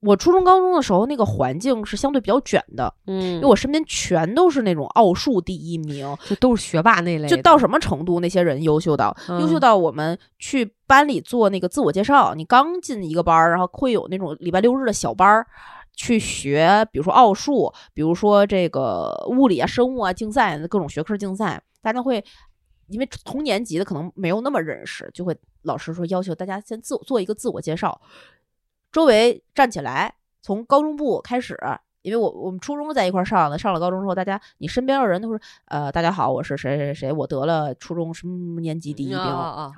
[0.00, 2.92] 我初中高中的时候，那个环境是相对比较卷的。
[3.06, 7.28] 嗯，因为我身边全都是那种奥数第一名，就都是学霸那类。
[7.28, 12.34] 就到什么程度，那些人优秀到优秀到我们去班里做那个自我介绍。
[12.34, 15.46] 你刚进一个班儿，然后会有那种礼拜六日的小班儿
[15.94, 22.24] 去学，比如说奥数，比如说这个物理啊、生物啊竞赛各种学科竞赛，大家会。
[22.92, 28.00] 因为同年级的可能没有那么认识，就会老师说要求大家先自我做一个自我介绍，
[28.92, 31.54] 周围站起来，从高中部开始
[32.02, 39.18] 因为我我们初中在一块上的，上了高中之后，大家你身边的人都是呃，大家好，我是谁谁谁，我得了初中什么年级第一名，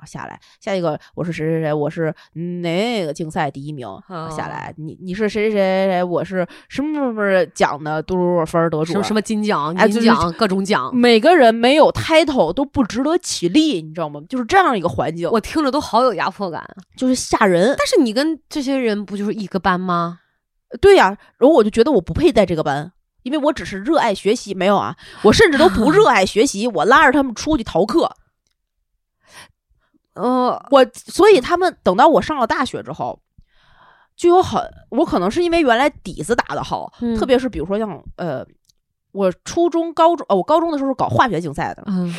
[0.05, 3.87] 下来下一个我是谁谁谁，我是哪个竞赛第一名，
[4.35, 14.19] 下来你你是谁谁谁谁，我是什么什么奖的多少多少分得主，什么金奖银奖各种奖，每个人没有 title 都不值得起立，你知道吗？
[14.27, 16.63] 就是这样一个环境，我听着都好有压迫感，
[16.95, 17.75] 就是吓人。
[17.77, 20.21] 但是你跟这些人不就是一个班吗？
[20.77, 22.91] 对呀，然后我就觉得我不配在这个班，
[23.23, 28.15] 因为我只是热爱学习，没有啊，我甚至都不热爱学习，我拉着他们出去逃课。
[30.13, 33.19] 呃，我所以他们等到我上了大学之后，
[34.15, 38.45] 就有很我可能是因为原来底子打的好，特别是比如说像呃，
[39.11, 42.15] 我初中、高中，呃，我高中的时候搞化学竞赛的，嗯，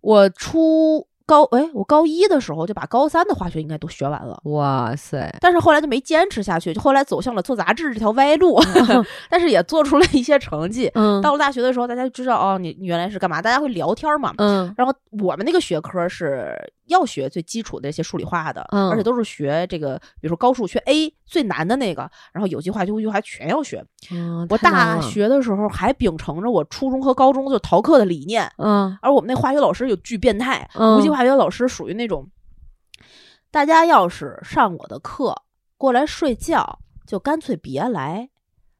[0.00, 1.06] 我初。
[1.30, 4.40] 高哎，我高一的时候就把高三的化学应该都学完了。
[4.46, 5.32] 哇塞！
[5.40, 8.60] 但是后来就没坚持下去，就后来走向了做杂志这条歪路。
[9.30, 10.90] 但是也做出了一些成绩。
[10.94, 11.22] 嗯。
[11.22, 13.40] 到了大学的时候，大家就知道哦，你你原来是干嘛？
[13.40, 14.34] 大家会聊天嘛。
[14.38, 14.74] 嗯。
[14.76, 16.52] 然后我们那个学科是
[16.86, 23.84] 要学最基础的一些数理化的，而且都是学这个，比如说高数学 A 最难的那个，然后有机化、有机化全要学。
[24.10, 24.44] 嗯。
[24.50, 28.50] 我大学的时候还秉承着我初中和高中就逃课的理念。
[28.58, 28.98] 嗯。
[29.00, 31.19] 而我们那化学老师有巨变态，无机化。
[31.20, 32.30] 化学老师属于那种，
[33.50, 35.42] 大家要是上我的课
[35.76, 38.30] 过来睡觉，就干脆别来。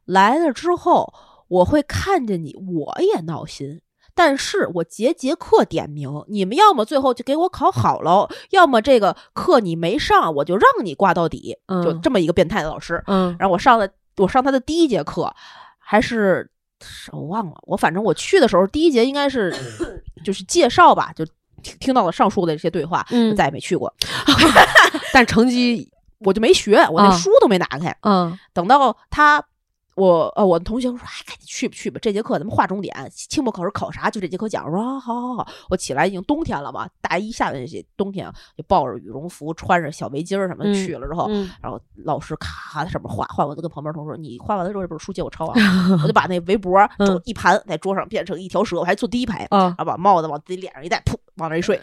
[0.06, 1.12] 来了之后，
[1.48, 3.82] 我会看见你，我也闹心。
[4.14, 11.58] 但是我节节课点名，你们要么最后就给我考好了，要么这个课你没上，我就让你挂到底。
[11.84, 13.04] 就这么一个变态的老师。
[13.06, 13.86] 嗯，然后我上了，
[14.16, 15.30] 我上他的第一节课，
[15.78, 16.50] 还是
[17.12, 19.54] 我忘了，我反正我去的时候，第一节应该是
[20.24, 21.26] 就是介绍吧，就。
[21.62, 23.92] 听听到了上述的这些对话，嗯，再也没去过。
[25.12, 27.96] 但成绩我就没学，我那书都没拿开。
[28.02, 29.44] 嗯，等到他。
[30.00, 34.64] 我呃，我的同学说，哎，赶紧去吧去吧，这节课咱们划重点，期末考试考啥就这节课讲。
[34.64, 35.46] 我说啊，好好好。
[35.68, 38.26] 我起来已经冬天了嘛，大一下半节冬天
[38.56, 41.28] 就抱着羽绒服，穿着小围巾什么去了之后，
[41.60, 45.54] 然后老师咔在上面画，画完就跟旁边同学说，你画完了之后这本书借我抄啊。
[46.02, 46.80] 我就把那围脖
[47.24, 51.78] 一盘在桌上变成一条蛇，我还坐第一排，然后把帽子往自己脸上一戴，噗往那一睡，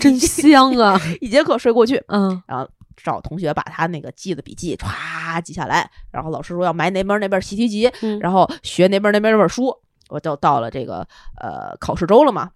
[0.00, 0.96] 真香啊！
[1.20, 2.68] 一节课睡过去，嗯，然后。
[2.96, 7.90] 找同学把他那个记的笔记歘记下来，然后老师说要买哪本哪本习题集，
[8.20, 9.76] 然后学哪本哪本哪本书，
[10.08, 11.06] 我就到了这个
[11.40, 12.50] 呃考试周了嘛，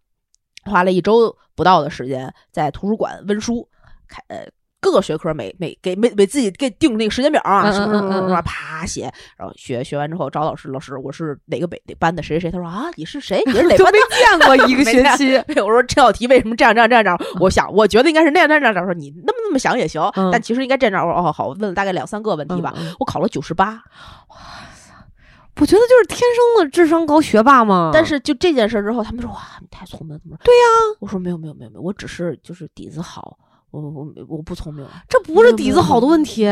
[0.64, 3.68] 花了一周不到的时间在图书馆温书，
[4.08, 4.46] 开呃。
[4.86, 13.42] 各个学科每每给每每自己给定那个时间表啊，什么什么什么啪写，然后学学完之后找老师，老师我是哪个北哪班的谁谁谁，他说啊你是谁？
[13.46, 13.92] 你是 哪班？
[13.92, 15.36] 没见过一个 学期。
[15.60, 17.20] 我说这道题为什么这样这样这样这样？
[17.40, 18.84] 我想我觉得应该是那样那样这样。
[18.84, 21.04] 说你那么那么想也行，但其实应该这样。
[21.04, 23.72] 我说哦好，问了大概两三个问题吧，我考了九十八。
[24.28, 24.36] 哇
[24.72, 24.92] 塞，
[25.60, 27.90] 我觉得就是天生的智商高学霸嘛。
[27.92, 30.38] 但是就这件事之后，他们说哇你太聪明了？
[30.44, 33.36] 对呀，我说没有没有没有没有，我只是就是底子好。
[33.80, 36.46] 我我我不聪明，这不是底子好的问题。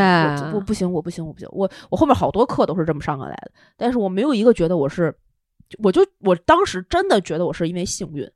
[0.53, 1.49] 我不行，我不行，我不行。
[1.53, 5.14] 我我后面好多课都是这么上过来的，但是我没有一个觉得我是，
[5.83, 8.29] 我就我当时真的觉得我是因为幸运。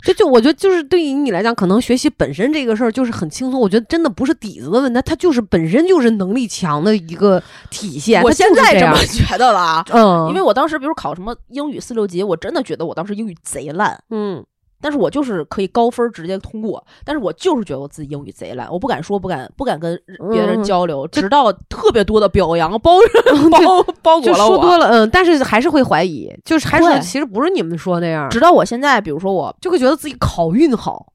[0.00, 3.60] 这就我觉得就是对于你来讲，可能学习本身这个事儿就是很轻松。
[3.60, 8.22] 我觉得真的不是底子的问题，它就是本身就是能力强的一个体现。
[8.22, 14.44] 我现在这么觉得了，嗯，因为我当时比如考什么英语四六级，我真的觉得我当时英语贼烂，嗯。
[14.84, 19.98] 但是我就是可以高分直接通过，但是我就是觉得我自己英语贼烂，我不敢说，不敢不敢跟
[20.30, 22.98] 别人交流，直到特别多的表扬包
[23.50, 31.13] 包包裹了我，说多了，嗯，但是还是会怀疑，就是还是其实不是你们说那样，直到我现在，比如说我就会觉得自己考运好。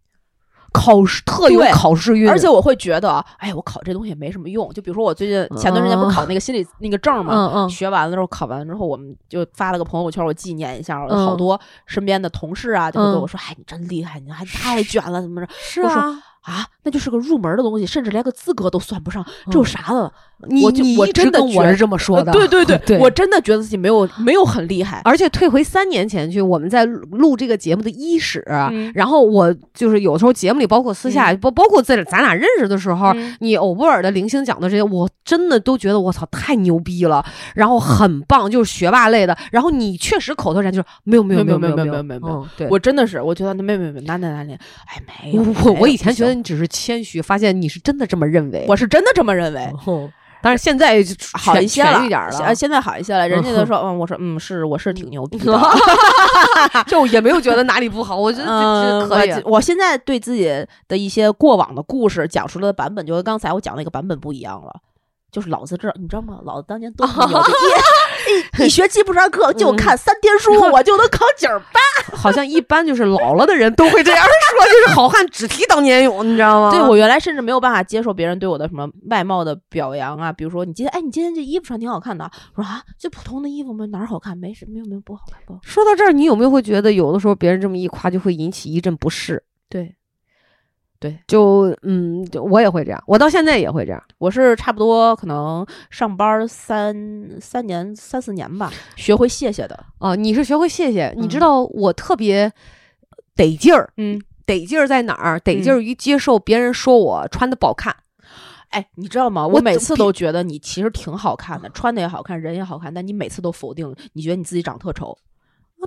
[0.72, 4.72] 考试特有考试运，而且我会觉得，哎，我考这东西也没什么用。
[4.74, 11.00] 就比如说，我最近前段时间不是考那个心理那个证嘛，学完了之后，考完之后，我们就发了个朋友圈，我纪念一下。
[11.08, 16.24] 好多身边的同事啊，就会跟我说：“哎，你真厉害，你还太卷了，怎么着？”是啊。
[16.42, 20.12] 啊，那就是个入门的东西，甚至连个资格都算不上，这有啥的？
[20.48, 25.02] 你你我真的我是这么说的，对对对， 我真的觉得自己没有没有很厉害。
[25.04, 28.44] 而且退回三年前去，我们在录这个节目的伊始，
[28.94, 37.24] 然后我就是有时候节目里，包括私下，包包括在咱俩认识的时候，你偶布尔的零星讲的这些，我真的都觉得我操太牛逼了，
[37.54, 39.38] 然后很棒，就是学霸类的。
[39.52, 47.10] 然后你确实口头禅就是没有没有没有没有没有没有没有，对我真的是，我觉得没有没没哪哪哪里，哎没有，我我以前觉得你只是谦虚。
[47.22, 49.60] 发现你是真的这么认为，我是真的这么认为。
[50.42, 52.56] 但是现在好一些了，一点了。
[52.56, 55.60] 现在好一些了，人家都说，嗯，我说，嗯，是，我是挺牛逼的，
[56.88, 58.16] 就也没有觉得哪里不好。
[58.16, 59.34] 我觉得可以。
[59.44, 60.46] 我现在对自己
[60.88, 64.74] 的一些过往的故事讲出来的版本，就跟刚才我讲那个版本不一样了。
[65.32, 66.40] 就是老子这，你知道吗？
[66.44, 71.80] 老子当年多牛逼，一一学期不上课就看三天书， 我就能考九八。
[72.18, 76.72] 好像一般就是老了的人都会这样说，就是好汉只提当年勇，你知道吗？
[76.72, 82.30] 对我原来甚至没有办法接受别人对我的什么外貌的表扬啊，比如说你今天，哎，你今天这衣服穿挺好看的。
[82.56, 83.86] 我说啊，就普通的衣服吗？
[83.88, 84.38] 哪儿好看？
[84.38, 85.58] 没什没有没有不好看不？
[85.62, 89.44] 说到这儿，你有没有会觉得有的时候别人这么一夸，就会引起一阵不适？
[89.70, 89.96] 对。
[91.00, 94.04] 对，就嗯，就我也会这样，我到现在也会这样。
[94.18, 96.94] 我是差不多可能上班三
[97.40, 99.86] 三年三四年吧，学会谢谢的。
[100.00, 101.14] 哦，你是学会谢谢？
[101.16, 102.52] 你知道我特别
[103.34, 105.40] 得劲儿，嗯，得劲儿在哪儿？
[105.40, 107.96] 得劲儿于接受别人说我穿的不好看。
[108.72, 109.48] 哎，你知道吗？
[109.48, 115.18] 我每次都觉得你其实挺好看的，穿的也好看，人也好看，但你每次都否定，你觉得你自己长特丑。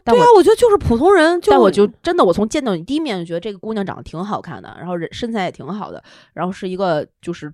[0.05, 1.39] 对啊，我觉得就是普通人。
[1.47, 7.53] 但我就真的，我从见到你第一面就觉得这个姑娘长得挺好看的，然后人身材也挺好的，然后是一个就是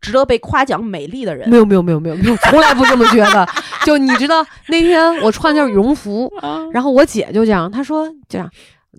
[0.00, 1.48] 值得被夸奖美丽的人。
[1.48, 3.46] 没有没有没有没有没有，从来不这么觉得。
[3.86, 6.28] 就你知道那天我穿件羽绒服，
[6.72, 8.50] 然后我姐就这样，她说这样，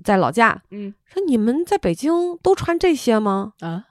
[0.04, 3.52] 在老家，嗯，说你们在北京都穿这些吗？
[3.60, 3.84] 啊，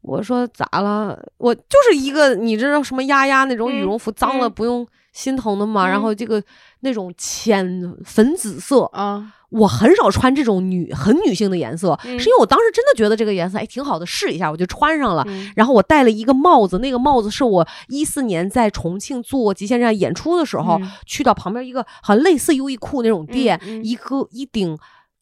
[0.00, 1.18] 我说咋了？
[1.38, 4.86] 我就是一个你知道什么丫丫那种羽绒服，脏了不用。
[5.12, 6.42] 心疼的嘛，然后这个
[6.84, 15.24] 那种浅粉紫色啊，我很少穿这种女很女性的颜色，是因为我当时真的觉得这个颜色哎挺好的，试一下我就穿上了。
[15.54, 24.76] 然后我戴了一个帽子，那个帽子是我一四年在重庆做极限站演出的时候去到旁边一个好像类似优衣库那种店，一个一顶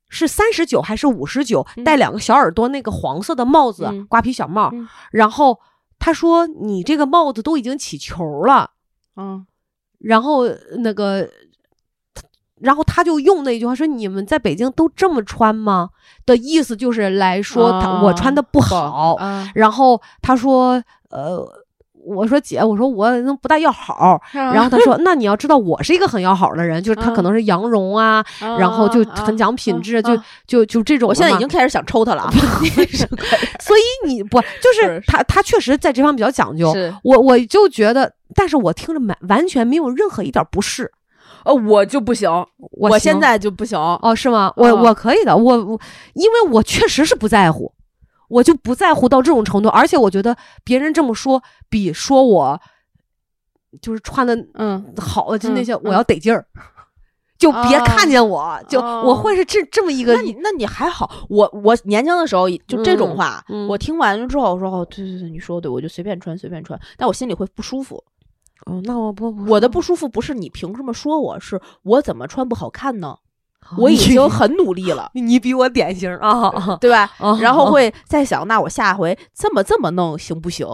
[0.08, 4.72] 是三十九还是五十九，戴两个小耳朵那个黄色的帽子，瓜皮小帽。
[5.12, 5.60] 然后
[5.98, 8.70] 他说你这个帽子都已经起球了，
[9.16, 9.46] 嗯。
[10.02, 10.48] 然后
[10.78, 11.28] 那个，
[12.60, 15.90] 然后他就用那句话说：“你们在北京都这么穿吗？”
[16.26, 19.16] 的意思就是来说我穿的不好。
[19.54, 21.42] 然后他说：“呃，
[22.04, 28.24] 我说姐，我说我不大要好。”然后他说：“那你要知道，我是一一个很要好的人，就是他可能是羊绒啊，
[28.58, 32.30] 然后就很讲品质，就就就这种。”我现在已经开始想抽他了。
[33.60, 35.22] 所以你不就是他？
[35.24, 36.72] 他确实在这方面比较讲究。
[37.02, 38.12] 我我就觉得。
[38.32, 40.88] 但是我听着完完全没有任何一点不适，
[41.44, 42.30] 呃，我就不行，
[42.72, 44.52] 我现在就不行哦，是吗？
[44.56, 45.80] 我我可以的，我我
[46.14, 47.72] 因为我确实是不在乎，
[48.28, 52.60] 我就不在乎到这种程度，而且我觉得别人这么说比说我
[53.80, 56.44] 就是穿的嗯好的就那些我要得劲儿，
[57.38, 68.02] 就别看见我就我会是这这么一个，那你那你还好，我我年轻的时候就这种话，我听完了之后我说哦，对对对，你说的对，我就随便穿随便穿，但我心里会不舒服。
[68.66, 73.16] 哦，那我不，我的不舒服不是你凭什么说我是我怎么穿不好看呢？
[73.78, 76.50] 我已经很努力了，你比我典型啊，
[76.80, 77.10] 对吧？
[77.40, 80.66] 然后会再想，那我下回这么这么弄行不行？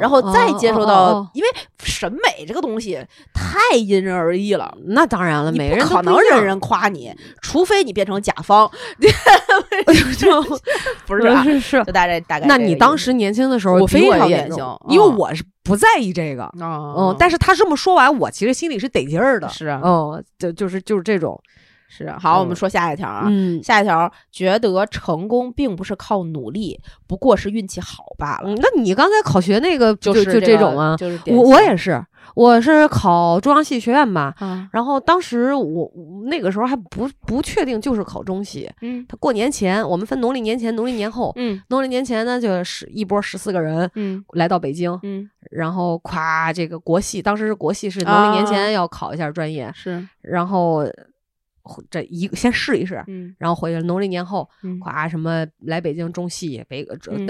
[0.00, 1.48] 然后再接受到，因为
[1.82, 3.04] 审美这个东西
[3.34, 4.72] 太因人而异了。
[4.86, 7.12] 那当然了，每个人可能人人夸你，
[7.42, 8.70] 除非你变成甲方。
[11.06, 12.46] 不是是是，就大概大概。
[12.46, 16.52] 那你当时年轻的时候，我非常典型，因为我是不在意这个。
[16.58, 19.48] 嗯，但是他这么说完，我其实心里是得劲儿的。
[19.48, 21.40] 是啊，嗯，就就是就是这种。
[21.92, 23.24] 是好，我们说下一条啊。
[23.26, 28.54] 嗯，下一条觉得成功并不是靠努力，不过是运气好罢了。
[28.54, 30.96] 那你刚才考学那个就是就这种啊？
[30.96, 32.00] 就是我我也是，
[32.36, 34.32] 我是考中央戏剧学院吧。
[34.72, 35.90] 然后当时我
[36.26, 38.70] 那个时候还不不确定，就是考中戏。
[38.82, 41.32] 嗯，他过年前我们分农历年前、农历年后。
[41.34, 43.90] 嗯，农历年前呢，就是一波十四个人。
[43.96, 44.96] 嗯，来到北京。
[45.02, 49.72] 嗯，然后夸这个国戏，当时是国戏是农历年前要考一下专业。
[49.74, 50.86] 是，然后。
[51.90, 54.48] 这一先试一试，嗯，然后回去农历年后，
[54.80, 56.86] 夸什么来北京中戏北，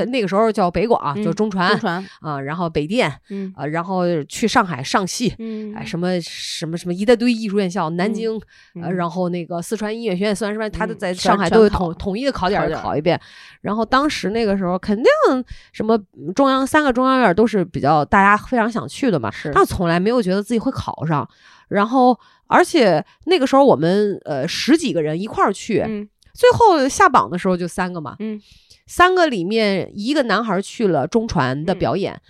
[0.06, 2.06] 那个时候叫北广，就中传，中传。
[2.20, 3.52] 啊，然后北电，嗯。
[3.56, 8.40] 啊，然后去上海上戏，嗯，哎，什么什么什么一大堆艺术院校，南京，
[8.80, 13.20] 呃，然后那个四川音乐学院，四川师范，他都在上海都有统统一的考点考一遍。
[13.60, 15.06] 然后当时那个时候肯定
[15.72, 15.98] 什么
[16.34, 21.28] 中央三个中央院都是比较大家非常想去的嘛，是，但从来没有觉得自己会考上，
[21.68, 22.18] 然后。
[22.50, 25.78] 而且那个时候我们呃十几个人一块儿去，
[26.34, 28.16] 最后下榜的时候就三个嘛，
[28.86, 32.20] 三个里面一个男孩去了中传的表演。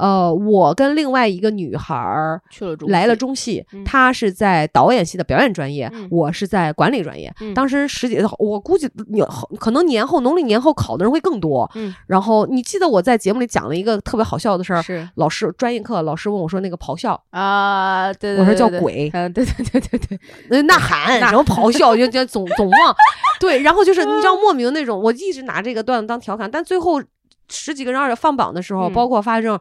[0.00, 7.30] 呃，我跟另外一个女孩儿去了中来了中戏，她是在导演系的表演专业，我是在管理专业。
[7.54, 9.22] 当时十几，我估计你
[9.58, 11.70] 可能年后农历年后考的人会更多。
[11.74, 22.96] 嗯，然后你记得我在节目里讲了一个特别好笑的事儿，是老师专业课老师问我说那个咆哮啊，对，我说叫鬼，嗯，对对对对对，那呐喊什么咆哮就就总总忘，
[23.38, 27.02] 对，然后就是你知道莫名那种，我一直拿这个段子当调侃，但最后
[27.50, 29.60] 十几个人二放榜的时候，包括发生。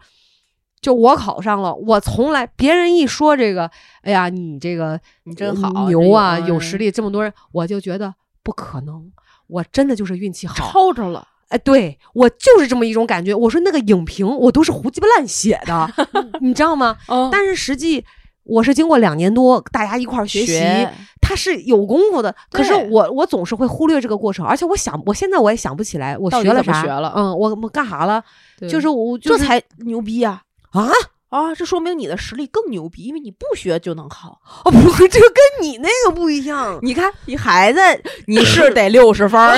[0.82, 3.70] 就我考上了，我从来别人一说这个，
[4.02, 8.14] 哎呀，你这个你真好牛啊，有实力，这么多人，我就觉得
[8.44, 9.12] 不可能，
[9.48, 11.28] 我真的就是运气好，抄着了。
[11.50, 13.34] 哎，对我就是这么一种感觉。
[13.34, 15.92] 我说那个影评我都是胡鸡巴乱写的，
[16.42, 16.96] 你知道吗？
[17.32, 18.06] 但是实际
[18.44, 20.88] 我是经过两年多大家一块儿学习，
[21.20, 22.36] 他是有功夫的。
[22.52, 26.84] 可是我我总是会忽略这个过程，而且我想我现在我也想不起来我学了啥。
[26.84, 28.24] 学了，嗯，我我干啥了？
[28.70, 30.44] 就是我这才牛逼啊！
[30.72, 30.90] 啊
[31.30, 31.54] 啊！
[31.54, 34.40] 这说明你的实力更牛逼，因为你不学就能考。
[34.66, 36.80] 哦，不是， 这个跟你那个不一样。
[36.82, 37.80] 你看，你孩子
[38.26, 39.40] 你是 得六十分。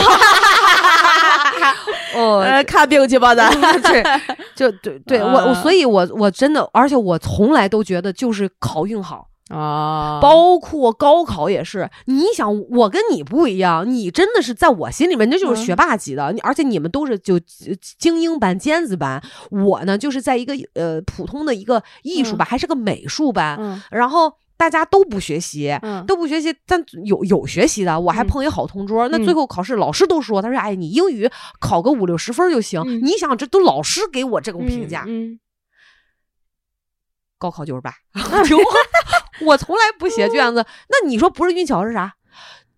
[2.13, 3.49] 哦，看病去吧，咱
[3.81, 4.03] 对，
[4.53, 11.89] 就对对，我我，所以我我真的，而且我从来都觉得就是考运好啊，包括高考也是。
[12.05, 17.39] 你想，我跟你不一样，你真的是在我心里面那就是学霸级的，而且你们都是就
[17.97, 19.21] 精英班、尖子班，
[19.51, 24.33] 我呢就是在一个呃普通的一个艺术班，还是个美术班，然后。
[24.57, 25.75] 大家都不学习，
[26.05, 29.07] 都不学习，但有有学习的，我还碰一好同桌。
[29.07, 31.27] 那最后考试，老师都说，他说：“哎，你英语
[31.59, 35.03] 考个五六十分就行。”你想，这都老师给我这种评价。
[37.39, 37.91] 高考九十八，
[39.45, 40.65] 我从来不写卷子。
[40.89, 42.13] 那你说不是运气好是啥？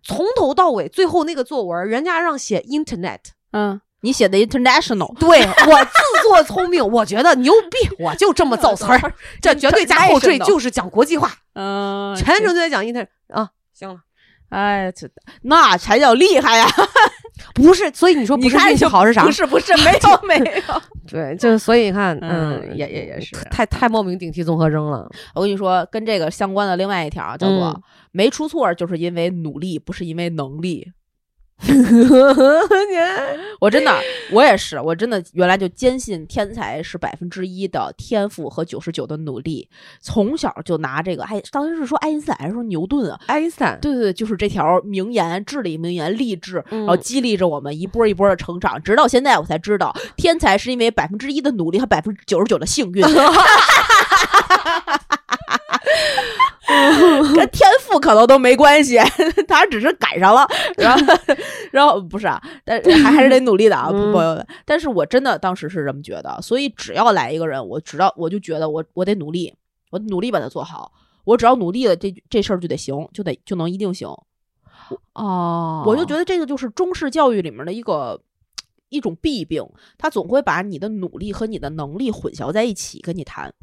[0.03, 3.19] 从头到尾，最后那个作文，人家让写 Internet，
[3.51, 3.81] 嗯。
[4.05, 14.01] 你写的 international，对我自作聪明，我觉得牛逼，我就这么造词儿，这绝对加后缀就是讲国际化，嗯，全程都在讲 inter 啊，行了，
[14.49, 15.09] 哎，这
[15.43, 16.67] 那才叫厉害呀，
[17.53, 19.23] 不是，所以你说不是运气好是啥？
[19.25, 25.09] 不是不是， 没有没有，对，就所以你看，嗯，也也也是，太太莫名顶替综合征了。
[25.35, 27.81] 我跟你说，跟这个相关的另外一条叫做
[28.11, 30.91] 没出错，就是因为努力，不是因为能力。
[33.59, 33.99] 我真的，
[34.31, 39.69] 我也是，我真的原来就坚信天才是百分之一的天赋和九十九的努力，
[40.01, 43.17] 从小就拿这个，哎，当时是说爱因斯坦还是说牛顿啊？
[43.27, 53.01] 爱因斯坦，对对对，就是这条名言，至理名言，励志，然后激励着我们一波一波的成长，直到现在我才知道，天才是因为百分之一的努力和百分之九十九的幸运。
[57.35, 58.97] 跟天赋可能都没关系，
[59.47, 60.47] 他只是赶上了，
[60.77, 61.13] 然后，
[61.71, 64.47] 然后不是啊，但还还是得努力的啊，朋友们。
[64.65, 69.53] 但是我真的当时是这么觉得，所以只要来一个人，我只要我就觉得我我得努力，
[69.91, 70.91] 我努力把它做好，
[71.23, 74.09] 我只要努力了，这这事儿就得行，就得就能一定行。
[75.13, 78.19] 哦，我就觉得这个就是中式教育里面的一个
[78.89, 79.65] 一种弊病，
[79.97, 83.53] 他总会把你的努力和你的能力混淆在一起跟你谈。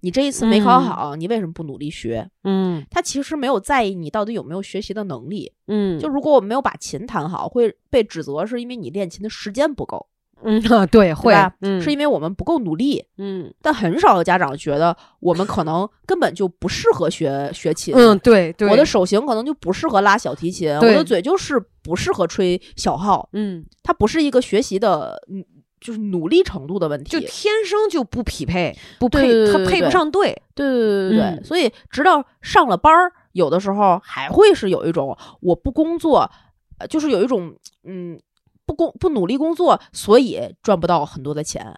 [0.00, 2.28] 你这一次没考好，你为什么不努力学？
[2.44, 5.52] 嗯，他其实没有在意你到底有没有学习的能力。
[5.66, 10.06] 嗯，就如果我没有把琴弹好，会被指责是因为你练琴的时间不够。
[10.42, 11.34] 嗯，对，会，
[11.82, 13.04] 是因为我们不够努力。
[13.18, 17.94] 嗯，但很少有家长觉得我们可能根本就不适合学学琴。
[17.94, 23.28] 嗯，对，对，我的手型可能就不适合拉小提琴，我的嘴就是不适合吹小号。
[23.34, 25.44] 嗯，它不是一个学习的，嗯。
[25.80, 30.40] 就是努力程度的问题，就天生就不匹配，不配，他配不上队。
[30.54, 36.30] 对对对对对，所以直到上了班儿，有的时候还会是有一种我不工作，
[36.88, 37.54] 就是有一种
[37.84, 38.20] 嗯
[38.66, 41.74] 不工不努力工作，所以赚不到很多的钱。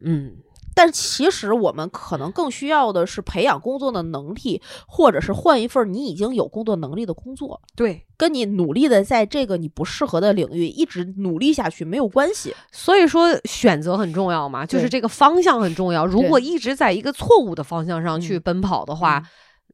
[0.00, 0.36] 嗯。
[0.78, 7.60] 但其实我们可能更需要的是培养工作的能力，或者是换一份你已经有工作能力的工作。
[7.74, 12.54] 对，跟你努力的在这个你不适合的领域一直努力下去没有关系。
[12.70, 16.06] 所以说选择很重要嘛，就是这个方向很重要。
[16.06, 19.20] 如果一直在一个错误的方向上去奔跑的话。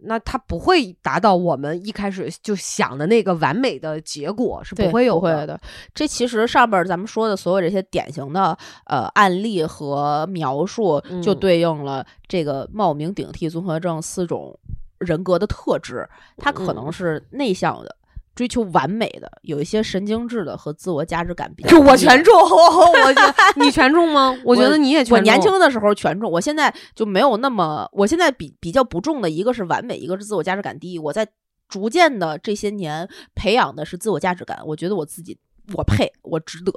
[0.01, 5.61] 那他不会达到我们一开始就想的那个完美的结果，是不会有的。
[5.95, 14.59] 这其实上边咱们说的所有这些典型的呃案例和描述，就对应了这个冒名顶替综合症四种
[14.99, 16.09] 人格的特质。
[16.37, 17.97] 他可能是内向的。
[18.35, 21.79] 追求完美的，有一些神经质的和自我价值感比较。
[21.81, 24.37] 我全中，我你全中吗？
[24.45, 25.15] 我觉得你也全。
[25.15, 27.89] 我年轻的时候全中，我现在就没有那么。
[27.93, 30.99] 我现在比比较不重的一个是完美，一个是自我价值感低。
[30.99, 31.27] 我在
[31.69, 34.61] 逐渐的这些年培养的是自我价值感。
[34.67, 35.39] 我觉得我自己
[35.75, 36.73] 我配，我值得。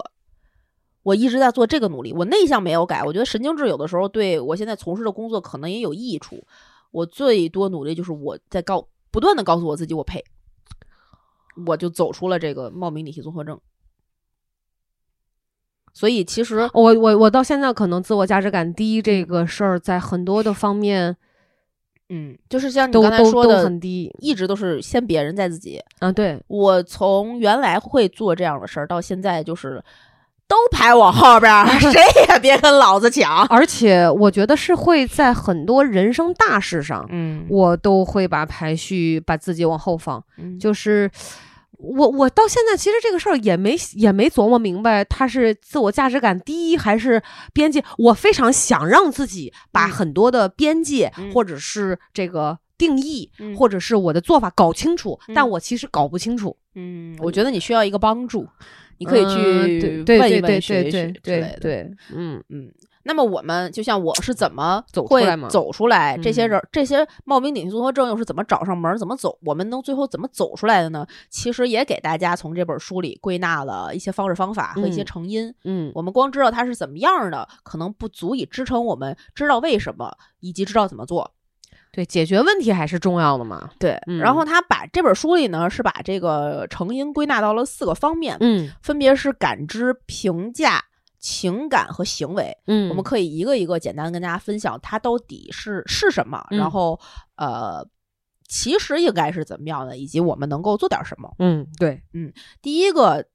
[1.03, 2.13] 我一直在做这个努力。
[2.13, 6.45] 我内向没有改，我觉得神经质有的时候对我现在从事的工作可能也有益处。
[6.91, 10.23] 我最多努力就是我在告不断的告诉我自己我配。
[11.65, 13.59] 我就走出了这个冒名顶替综合症，
[15.93, 21.17] 所以其实我我我到现在可能自我价值感低这个事儿，在很多的方面，
[22.09, 25.81] 嗯，就是像你刚才说的，很低，一直都是先别人再自己。
[25.99, 29.83] 啊，对我从原来会做这样的事儿，到现在就是
[30.47, 31.99] 都排我后边， 谁
[32.29, 33.45] 也别跟老子抢。
[33.47, 40.23] 而且我觉得是会在很多人生大事上，嗯，我都会把排序把自己往后放。
[40.37, 41.11] 嗯，就是
[41.77, 47.21] 我我到现在其实这个事儿也没也没琢磨明白，他是自我价值感低还是
[47.53, 47.83] 边界。
[47.97, 56.57] 我非常想让自己把很多的边界或者是这个定义或者是我的做法搞清楚，但我其实搞不清楚。
[56.75, 58.47] 嗯，我觉得你需要一个帮助。
[58.99, 62.71] 你可以去问一问学学之类的，对，嗯嗯。
[63.07, 66.17] 那么我们就像我是怎么走出来走出来？
[66.17, 68.95] 这些人这些冒名顶替综合症又是怎么找上门？
[68.97, 69.39] 怎么走？
[69.43, 71.07] 我们能最后怎么走出来的呢？
[71.29, 75.53] 其实也给大家从这本书里归纳了一些方式方法和一些成因。
[75.63, 81.31] 嗯，我们光知道它是怎么样的，可能不足以支撑我们知道为什么以及知道怎么做。
[81.93, 83.71] 对，解决问题还是重要的嘛。
[83.79, 90.83] 对，然后他把这本书里呢，是把这个成因归纳到了四个方面，嗯，分别是感知、评价、
[91.19, 92.55] 情感和行为。
[92.67, 96.99] 嗯，我们可以一个一个简单跟大家分享它到底是是什么，然后
[97.35, 97.87] 呃，
[98.47, 101.33] 其实应该是怎么样的，以及我们能够做点什么。
[101.39, 103.25] 嗯，对，嗯，第一个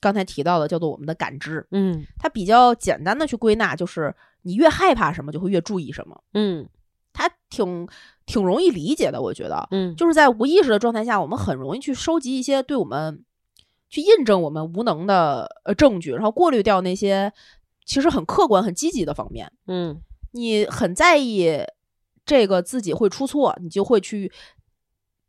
[0.00, 6.22] 刚才提到的叫做我们的感知，嗯，它比较简单的去归纳，就是你越害怕什么，就会越注意什么。
[6.34, 6.68] 嗯。
[7.16, 7.86] 它挺
[8.26, 13.24] 挺容易理解的，我觉得，嗯，就是在无意识的状态下，我们很容易去收集一些对我们
[13.94, 17.32] 去印证我们无能的呃证据，然后过滤掉那些
[17.84, 19.52] 其实很客观、很积极的方面。
[19.68, 20.00] 嗯，
[20.32, 21.60] 你很在意
[22.26, 24.32] 这个自己会出错，你就会去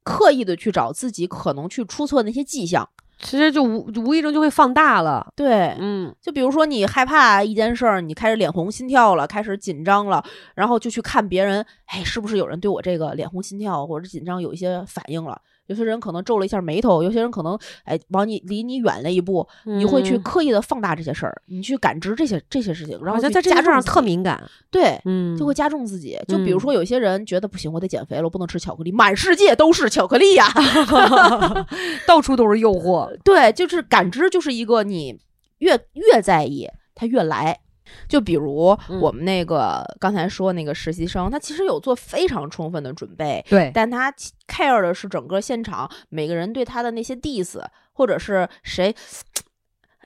[0.04, 2.90] 刻意的去找自己可能去出错那些迹象。
[3.20, 10.22] 其实就无无意中就会放大了，对，嗯，就比如说你害怕一件事儿，你开始脸红心跳了，开始紧张了，
[10.56, 15.40] 然后就去看别人，哎，是不是有人对我这个脸红心跳或者紧张有一些反应了？
[15.68, 26.20] 有些人可能皱了一下眉头，有些人可能哎往你离你远了一步，你会去刻意的放大这些事儿，你去感知这些这些事情，然后在这加重特敏感，对，嗯，就会加重自己。
[26.28, 30.48] 就比如说有些人觉得不行，我得减肥了，我不能吃巧克力，满世界都是巧克力呀
[32.08, 33.16] 到处都是诱惑。
[33.24, 35.20] 对，就是感知就是一个你
[35.60, 37.60] 越越在意，它越来。
[38.08, 44.12] 就比如我们那个刚才说那个实习生，他其实有做非常充分的准备，对，但他
[44.48, 47.62] care 的是整个现场每个人对他的那些 diss，
[47.94, 48.96] 或者是谁，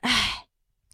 [0.00, 0.10] 哎，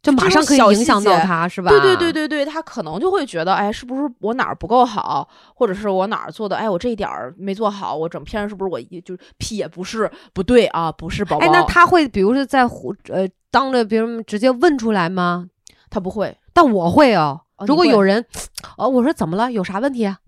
[0.03, 1.71] 就马上可以影响到他，是吧？
[1.71, 11.45] 对对对对对，他可能就会觉得，哎，是不是我哪儿不够好，或者是我哪儿做的，哎，我这一点儿没做好，我整篇是不是我一就屁也不是不对啊，不是宝宝。
[11.45, 12.63] 哎，那他会比如说在
[13.09, 15.49] 呃当着别人直接问出来吗？
[15.91, 16.37] 他不会。
[16.57, 18.25] 但我会哦，如果有人，
[18.79, 19.53] 哦，我说怎么了？
[19.53, 20.19] 有啥问题啊？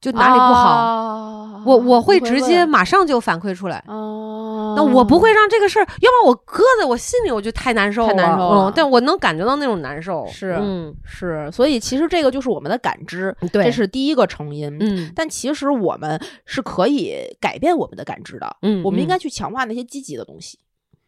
[0.00, 1.62] 就哪里不好？
[1.64, 3.82] 我我会直接马上就反馈出来。
[3.88, 8.08] 哦，那我不会让这个事儿，要不然我搁在我心里，我就太难受了。
[8.08, 8.72] 太难受了。
[8.76, 10.26] 但我能感觉到那种难受。
[10.28, 11.50] 是，嗯，是。
[11.50, 14.76] 所以其实这个就是我们的感知，这是第一个成因。
[14.80, 18.56] 嗯，但其实我们是可以改变我们的感知的。
[18.62, 20.58] 嗯，我们应该去强化那些积极的东西。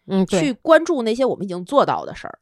[0.07, 2.39] 嗯，去关注那些我们已经做到的事儿。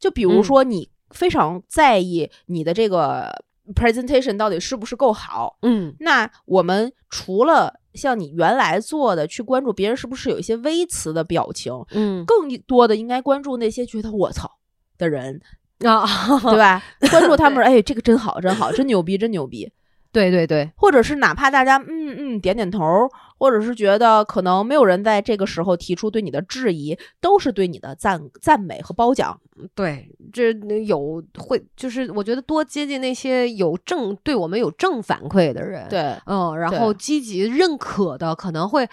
[0.00, 0.90] 就比如说你。
[1.10, 3.32] 非常在意你的这个
[3.74, 14.50] presentation 到底是不是够好，嗯，那我们除了像你原来做的去关注别人是不是有一些微词的表情，嗯，更多的应该关注那些觉得我操
[14.96, 15.40] 的人
[15.80, 16.04] 啊，
[16.42, 16.82] 对吧？
[17.10, 19.70] 关注他们，哎，这个真好，真好，真牛逼，真牛逼。
[20.10, 29.38] 对对对，或者是哪怕大家嗯嗯点点头，或者是觉得可能没有人在这个时候提出对你的质疑，都是对你的赞赞美和褒奖。
[29.74, 30.52] 对，这
[30.86, 38.88] 有会就是我觉得多接近那些有正对我们有正反馈的人，对，嗯，然后积极认可的，可能会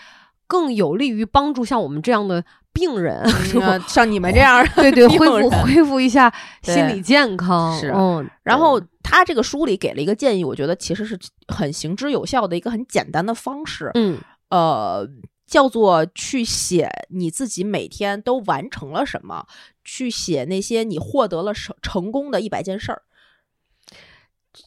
[0.48, 2.44] 更有利于帮助像我们这样的。
[2.76, 3.26] 病人，
[3.88, 6.30] 像你们这样， 对对，恢复恢复一下
[6.62, 7.90] 心理健康是。
[7.96, 11.18] 嗯，然后他这个书里给了一个建议，我觉得其实是
[11.48, 13.90] 很行之有效的一个很简单的方式。
[13.94, 14.18] 嗯，
[14.50, 15.08] 呃，
[15.48, 19.46] 叫做去写你自己每天都完成了什么，
[19.86, 23.04] 去写那些你获得了成成功的一百件事儿。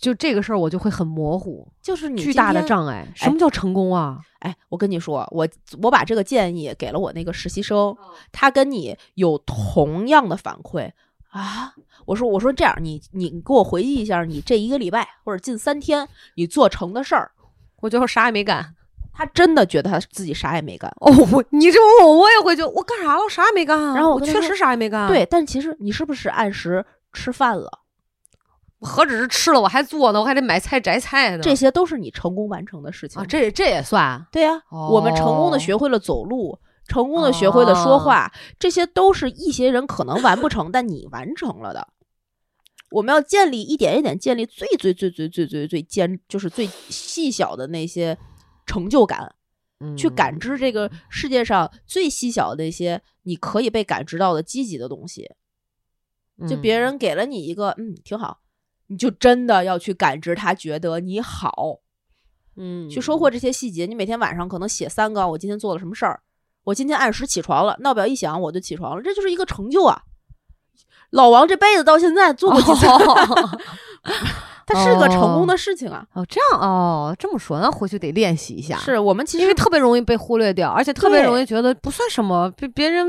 [0.00, 3.06] 就这个事儿，我就会很模糊，就是你巨大的障碍。
[3.14, 4.20] 什么叫成功啊？
[4.40, 5.48] 哎，我跟你说，我
[5.82, 7.96] 我把这个建议给了我那个实习生，
[8.30, 10.90] 他跟你有同样的反馈
[11.30, 11.72] 啊。
[12.06, 17.32] 我说我说这样，你你给我回忆一下，你这一个礼拜或者近三天你做成的事儿。
[17.80, 18.74] 我最后啥也没干。
[19.12, 20.88] 他真的觉得他自己啥也没干。
[21.00, 23.22] 哦，我你这么问我也会觉得我干啥了？
[23.22, 23.76] 我啥也没干。
[23.92, 25.08] 然后我确实啥也没干。
[25.08, 27.80] 对，但其实你是不是按时吃饭了？
[28.80, 31.42] 何止是吃了，我还做呢，我还得买菜摘菜呢。
[31.42, 33.26] 这些都是你成功完成的事情啊！
[33.26, 34.62] 这这也算对呀。
[34.70, 41.88] 我们成功的学会了走路，成功的学会了说话，这些都是一些人可能完不成，但你完成了的。
[42.90, 48.16] 我们要建立一点一点建立最最最最最最最坚，就是最细小的那些
[48.64, 49.34] 成就感，
[49.96, 55.28] 去感知这个世界上最细小的那些你可以被感知到的积极的东西。
[56.48, 58.38] 就别人给了你一个嗯挺好，
[58.88, 61.78] 你就真的要去感知他觉得你好，
[62.56, 63.86] 嗯，去收获这些细节。
[63.86, 66.20] 你每天晚上可能写三个，我今天做了什么事儿，
[66.64, 70.02] 我今天按时起床了，闹表一响我就起床了，这就是一个成就啊。
[71.10, 72.86] 老王这辈子到现在做过几次，
[74.66, 76.06] 他是个成功的事情啊。
[76.14, 78.76] 哦，这样哦，这么说，那回去得练习一下。
[78.78, 83.06] 是我们其实因为特别容易被忽略掉，而且特别容易觉得不算什么，别别人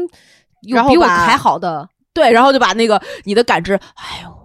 [0.63, 4.39] 有比我还好的，对，然后就把那个你的感知，哎呦。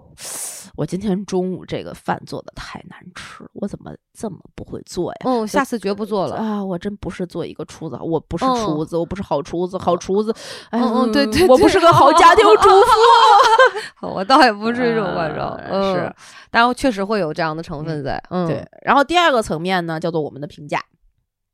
[0.77, 5.19] 我今天中午这个饭做的太难吃，我怎么这么不会做呀？
[5.25, 6.65] 嗯，下次绝不做了啊！
[6.65, 10.35] 我真不是做一个厨子，我不是厨子，我不是好厨子，好厨子。
[10.71, 12.69] 嗯嗯，对对，我不是个好家庭主
[14.01, 14.07] 妇。
[14.15, 16.13] 我倒也不是这种观众，是，
[16.51, 18.23] 但是确实会有这样的成分在。
[18.31, 18.67] 嗯，对。
[18.83, 20.83] 然后第二个层面呢，叫做我们的评价。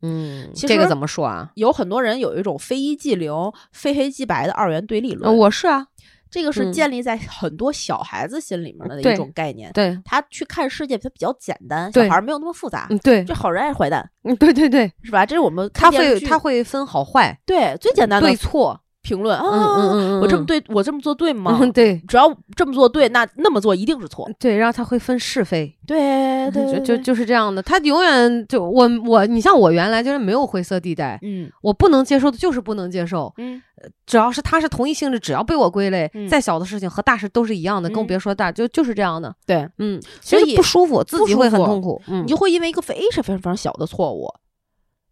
[0.03, 1.51] 嗯，其实这个怎么说啊？
[1.57, 3.31] 有很多人有一种非一即零、
[3.71, 5.37] 非黑即白的二元对立论。
[5.37, 5.89] 我是啊。
[6.31, 15.27] 这个是建立在很多小孩子心里面的一种概念，对他去看世界，他比较简单，小孩没有那么复杂，对，这好人还是坏蛋，嗯，对对对，是吧？
[15.27, 18.81] 这是我们他会他会分好坏，对，最简单的对错。
[19.03, 21.59] 评论啊，我这么对我这么做对吗？
[21.73, 24.31] 对，只要这么做对，那那么做一定是错。
[24.39, 27.63] 对，然后他会分是非，对对，就就是这样的。
[27.63, 33.61] 他永远就我我，你像我原来就是没有灰色地带，嗯，我不能接受的就是不能接受，嗯，
[34.07, 39.35] 只要是他是同一性质，只要被我归类，再小的事情和大事都是一样的，更别说大，就就是这样的。
[39.47, 44.29] 对，嗯，所以不舒服，自己会很痛苦，你就会因为一个非常非常非常小的错误。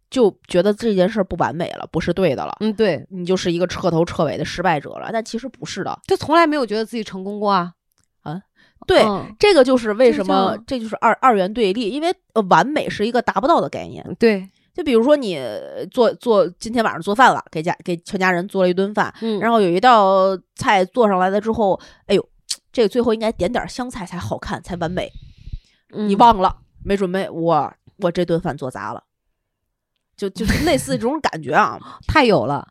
[0.09, 2.55] 就觉得这件事不完美了，不是对的了。
[2.61, 5.09] 嗯，对你就是一个彻头彻尾的失败者了。
[5.11, 7.73] 但其实不是的，就从来没有觉得自己成功过啊。
[8.21, 8.41] 啊，
[8.87, 9.03] 对，
[9.37, 14.03] 这个就是为什么，这就是二二元对立，因为呃，完美是一个达不到的概念。
[14.19, 15.39] 对，就比如说你
[15.91, 22.29] 做做今天晚上做饭了，给家给全家人做了一顿饭，嗯，然后有一道菜做上来了之后，哎呦，
[22.73, 25.11] 这个最后应该点点香菜才好看，才完美。
[25.91, 29.03] 你忘了没准备，我我这顿饭做砸了。
[30.19, 32.67] 就就是类似这种感觉啊， 太有了，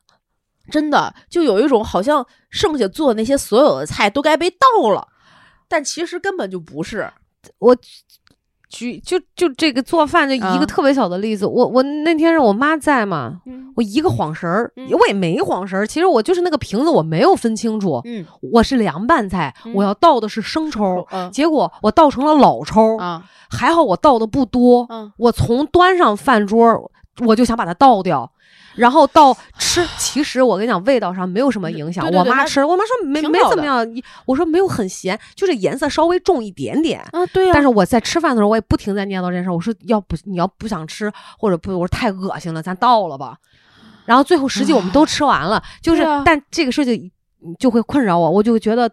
[0.71, 5.09] 真的就有一种好像剩下做那些所有的菜都该被倒了，
[5.67, 7.11] 但其实根本就不是。
[7.59, 7.75] 我
[8.69, 13.41] 举就就这个做饭就一个特别小的例子，我我那天是我妈在嘛，
[13.75, 22.99] 我一个晃神儿，我也没晃神儿，其实我就是那个瓶子我没有分清楚，嗯，我是凉拌菜，我要倒的是生抽，结果我倒成了老抽，
[23.49, 24.87] 还好我倒的不多，
[25.17, 26.93] 我从端上饭桌。
[27.25, 28.31] 我就想把它倒掉，
[28.77, 29.87] 然后到吃。
[29.99, 32.09] 其实我跟你讲，味道上没有什么影响。
[32.11, 33.87] 我妈吃，我妈说没没怎么样。
[34.27, 37.01] 我说没有很咸，就是颜色稍微重一点点。
[37.13, 37.53] 啊，对呀。
[37.53, 39.51] 但是我在吃饭的时候，我也不停在念叨这件事。
[39.51, 43.37] 我说要不你要不想吃，或者不，我说太恶心了，咱倒了吧。
[44.05, 47.11] 然后最后实际我们都吃完了，就是但这个事情
[47.59, 48.91] 就会困扰我，我就觉得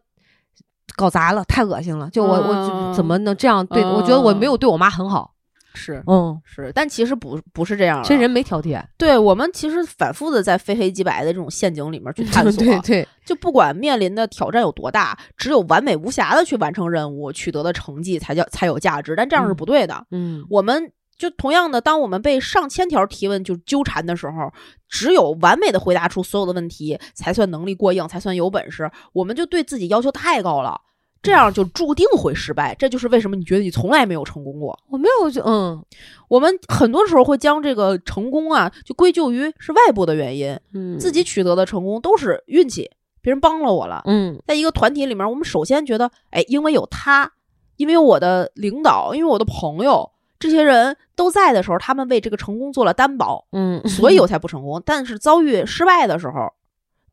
[0.95, 2.09] 搞砸了，太恶心了。
[2.09, 3.81] 就我我怎么能这样对？
[3.85, 5.31] 我觉得我没有对我妈很好。
[5.75, 8.81] 是，嗯，是，但其实不不是这样，这人没挑剔。
[8.97, 19.13] 对我们其实反复的在非黑即白的这种陷阱里面去探索，对对，就不管面临的挑战有多大，只有完美无瑕的去完成任务，取得的成绩才叫才有价值。
[19.15, 20.07] 但这样是不对的。
[20.11, 24.51] 嗯，我们就同样的，当我们被上千条提问就纠缠的时候，
[24.89, 28.89] 只有完美的回答出所有的问题，才算能力过硬，才算有本事。
[29.13, 30.79] 我们就对自己要求太高了。
[31.25, 34.77] 这样就注定会失败，这就是为什么你觉得你从来没有成功过。
[34.87, 35.83] 我没有，就嗯，
[36.27, 47.31] 我们很多时候会将这个成功啊，就归咎于是外部的原因，嗯，自己取得的成功都是运气，别人帮了我了，嗯，在一个团体里面，我们首先觉得，哎，因为有他，
[47.77, 54.79] 因为有我的领导，因为我的朋友，这些人都在的时候，他们为这个成功做了担保，嗯，所以我 才不成功。
[54.85, 56.53] 但是遭遇失败的时候，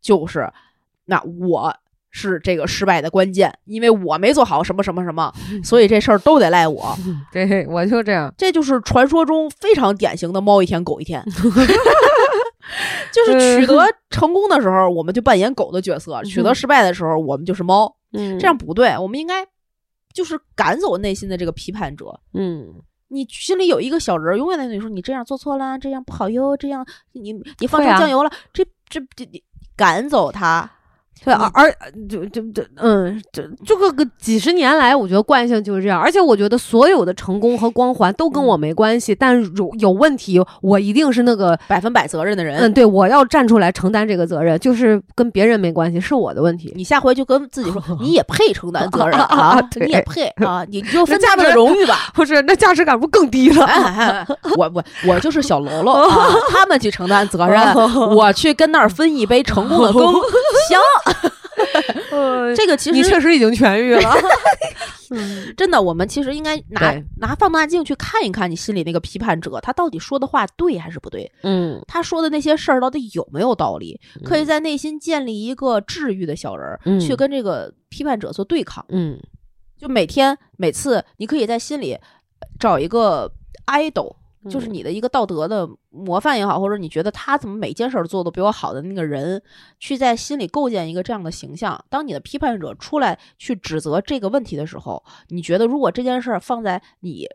[0.02, 0.52] 就是
[1.06, 1.74] 那我。
[2.12, 5.32] 是这个失败的关键，因为我没做好什么什么什么，
[5.64, 6.96] 所以这事儿都得赖我。
[7.32, 11.24] 对，我就这样，这就是传说中非常典型的猫一天狗一天。
[13.12, 17.92] 就是取得成功的时候，我们就扮演狗的角色；取得失败的时候，我们就是猫。
[18.12, 19.44] 嗯，这样不对，我们应该
[20.14, 22.18] 就是赶走内心的这个批判者。
[22.34, 22.66] 嗯，
[23.08, 29.26] 你心里有一个小人，永远在那里说：“你这样做错了，这样不好哟，这样你你放上酱油了。”这这这，
[29.76, 30.70] 赶走他。
[31.24, 31.74] 对，而而
[32.08, 36.00] 就就就嗯，这这个个几十年来，我觉得惯性就是这样。
[36.00, 42.58] 而且我觉得所有的成功和光环都跟我没关系，但有有问题，我一定是那个百分百责任的人。
[42.58, 46.72] 嗯，对，我要站出来承担这个责任，就是跟别人没关系，是我的问题。
[46.74, 52.10] 你下回就跟自己说， 你也配承担责任啊， 你也配啊，你就 分下面的荣誉吧。
[52.14, 54.26] 不是，那价值感不更低了？
[54.56, 57.74] 我我我就是小喽喽啊，他们去承担责任，
[58.14, 60.02] 我去跟那儿分一杯成功的羹，
[61.12, 61.32] 香。
[62.54, 64.14] 这个其实你确实已经痊愈了，
[65.56, 65.80] 真的。
[65.80, 71.30] 我们其实应该拿拿放大镜去看一看你心里那个批判者，他到底说的话对还是不对？
[71.42, 73.98] 嗯，他说的那些事儿到底有没有道理？
[74.24, 78.84] 可以在内心建立一个治愈的小人儿，去跟这个批判者做对抗。
[78.90, 79.18] 嗯，
[79.78, 81.98] 就每天每次，你可以在心里
[82.60, 83.32] 找一个
[83.66, 84.16] idol。
[84.50, 89.40] 就是你的一个道德的模范也好，或者你觉得他怎么每件事做的比我好的那个人，
[89.78, 91.82] 去在心里构建一个这样的形象。
[91.88, 97.26] 当你的批判者出来去指责这个问题的时候，你觉得如果这件事放在你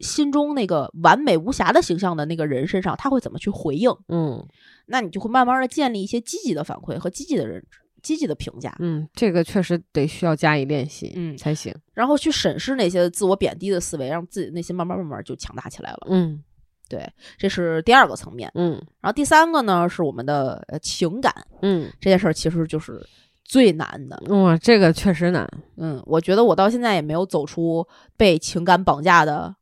[0.00, 3.90] 心中那个完美无瑕的形象的那个人身上，他会怎么去回应？
[4.08, 4.46] 嗯，
[4.86, 8.74] 那你就会慢慢的建立一些积极的反馈和积极的认知、积极的评价。
[8.80, 11.74] 嗯，这个确实得需要加以练习，嗯，才行。
[11.92, 16.08] 然后去审视那些自我贬低的思维，让自己内心慢慢慢慢就强大起来了。
[16.10, 16.42] 嗯。
[16.88, 23.00] 对，这是第二个层面，嗯，然后第三个呢是我们的情感，嗯，这件事儿其实就是
[23.42, 29.54] 最难的，哇，这个确实难，嗯，我觉得我到现在也没有走出被情感绑架的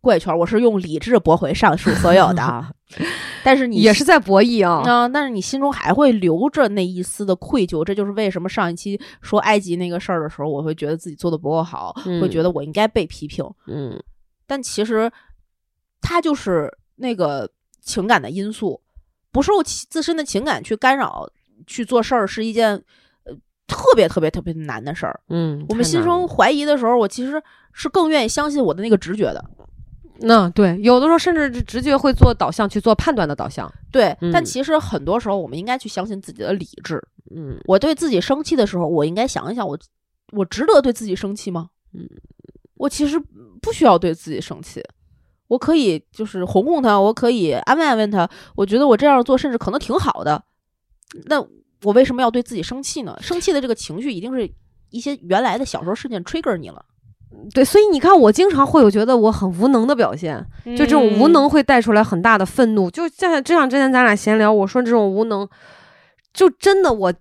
[0.00, 2.74] 怪圈，我是用理智驳回上述所有的，
[3.44, 14.02] 但是你也是在博弈啊，啊，但是你心中还会留着那一丝的愧疚，这就是为什么上一期说埃及那个事儿的时候，我会觉得自己做的不够好，会觉得我应该被批评，嗯，
[14.48, 15.08] 但其实。
[16.06, 17.50] 他就是那个
[17.82, 18.80] 情感的因素，
[19.32, 21.28] 不受自身的情感去干扰
[21.66, 22.70] 去做事儿，是一件
[23.24, 23.34] 呃
[23.66, 25.20] 特别特别特别难的事儿。
[25.30, 27.42] 嗯，我们心生怀疑的时候，我其实
[27.72, 29.44] 是更愿意相信我的那个直觉的。
[30.20, 33.70] 那对，有的时候甚至直觉会做导向去做判断的导向。
[33.90, 37.02] 对，但其实很多时候我们应该去相信自己的理智。
[37.34, 39.76] 嗯，我对自己生气的时候，我应该想一想，我
[40.32, 41.68] 我值得对自己生气吗？
[41.92, 42.08] 嗯，
[42.76, 43.20] 我其实
[43.60, 44.80] 不需要对自己生气。
[45.48, 48.28] 我可以就是哄哄他，我可以安慰安慰他。
[48.54, 50.42] 我觉得我这样做甚至可能挺好的。
[51.26, 51.40] 那
[51.82, 53.16] 我为什么要对自己生气呢？
[53.20, 54.50] 生气的这个情绪一定是
[54.90, 56.84] 一些原来的小时候事件 trigger 你了。
[57.52, 62.90] 对，所以你看，我经常会有觉得我很无能的表现，就这种无能会带出来很大的愤怒。
[62.90, 65.48] 就像就像之前咱俩闲聊，我说这种无能，
[66.32, 67.12] 就真的我。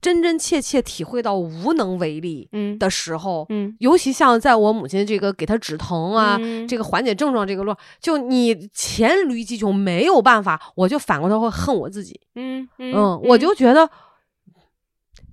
[0.00, 2.48] 真真切切体会到无能为力
[2.78, 6.38] 的时候，嗯，尤其像在我母亲这个给她止疼啊，
[6.68, 13.88] 这个缓解症状这个路，就你黔驴技穷没有办法，我就反过头会恨我自己，嗯嗯，我就觉得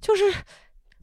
[0.01, 0.23] 就是。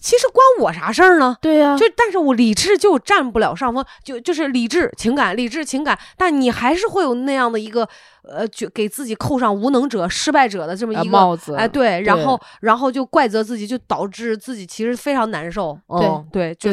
[0.05, 1.35] 其实关我啥事儿呢？
[1.41, 7.89] 对呀，就但是我理智就占不了上风，就就是理智情感，理智情感，但你还是会有那样的一个
[8.23, 15.75] 呃，就给自己扣上无能者、失败者的这么一个帽子，哎，对，然后然后就怪责自己，就导致自己其实非常难受。
[15.89, 16.71] 对对，就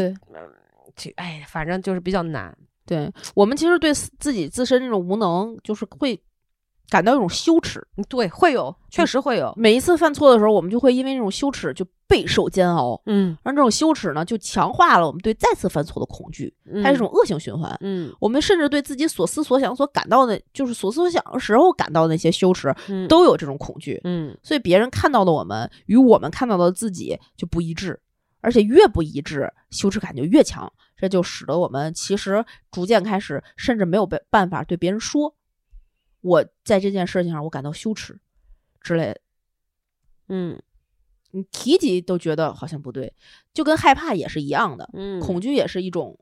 [0.98, 2.54] 就哎，反正就是比较难。
[2.86, 6.22] 对我们其实对自己自身这种无能，就是会。
[6.92, 9.54] 感到一种羞耻，对，会有，确实会有。
[9.56, 22.76] 每一次犯错的时候，我们就会因为这种羞耻就备受煎熬，嗯，而这种羞耻呢，就强化了我们对再次犯错的恐惧，它是一种恶性循环，嗯，我们甚至对自己所思所想所感到的，就是所思所想的时候感到那些羞耻，
[23.08, 27.98] 都有这种恐惧，嗯，所以别人看到的我们与我们看到的自己就不一致，
[28.42, 35.34] 而且越不一致，羞耻感就越强，这就使得我们其实逐渐开始，甚至没有办办法对别人说。
[36.22, 38.20] 我在这件事情上，我感到羞耻，
[38.82, 39.20] 之类的，
[40.30, 40.62] 嗯，
[41.32, 43.14] 你提及都觉得好像不对，
[43.54, 46.18] 就跟害怕也是一样的，嗯，恐惧也是一种，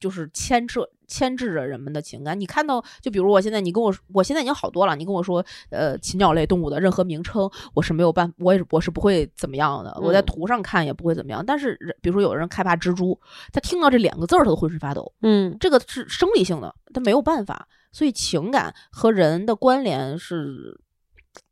[0.00, 2.38] 就是牵扯牵制着人们的情感。
[2.38, 4.94] 你看到，就比如我现在，你跟我，我现在已经好多了。
[4.94, 9.98] 你跟我说，呃，禽鸟类动物的任何名称，我是没有办，我也我是不会怎么样的。
[10.02, 11.44] 我在图上看也不会怎么样。
[11.44, 13.18] 但是，比如说有人害怕蜘蛛，
[13.52, 15.12] 他听到这两个字儿，他都浑身发抖。
[15.22, 17.68] 嗯，这个是生理性的，他没有办法。
[17.90, 20.78] 所以情感和人的关联是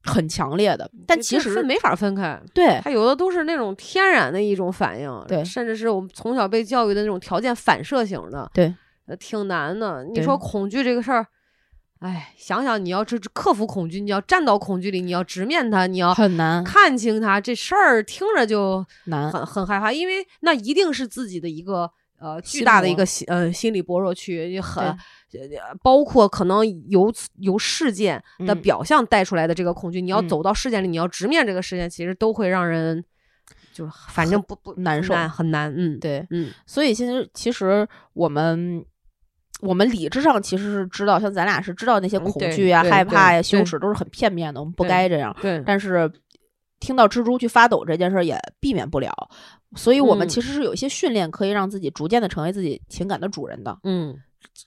[0.03, 2.41] 很强烈的，但其实没法分开。
[2.53, 8.75] 对，它有的都是那种天然的一种反应，对，甚至是我们从小被教育的那种条件反射型的，对，
[9.07, 10.05] 呃，挺难的。
[10.05, 11.27] 你说恐惧这个事儿，
[12.01, 21.91] 哎，想想你要是克服恐惧，你要站到恐惧里，你要直面它，你要很难看清它，这事儿听着就难，很很害怕，因为那一定是自己的一个。
[22.19, 24.97] 呃，巨大的一个心呃心理薄弱区，也很
[25.83, 33.05] 包括可能由由事件的表象带出来的这个恐惧，你要走到事件里，你要直面这个事件，其实都会让人
[33.73, 35.71] 就是反正不不难受，很难。
[35.77, 38.83] 嗯，对，嗯，所以其实其实我们
[39.61, 45.37] 我们理智上其实是知道，像咱俩是知道那些恐惧呀、害怕呀、羞耻都是很片面的，我们不该这样。
[45.43, 46.11] 对，但是
[46.81, 49.11] 听到蜘蛛去发抖这件事也避免不了，
[49.75, 53.79] 所以我们其实是有一些训练可以让自己逐渐的成为自己情感的主人的。
[53.83, 54.17] 嗯。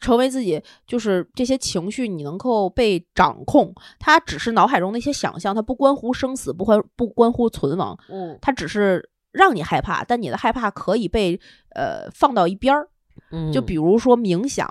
[0.01, 11.39] 成为自己，就是这些情绪你能够被掌控，它只是脑海中的一些想象，它不关乎生死，不关不关乎存亡，嗯，它只是让你害怕，但你的害怕可以被
[11.75, 12.89] 呃放到一边儿，
[13.31, 14.69] 嗯，就比如说冥想，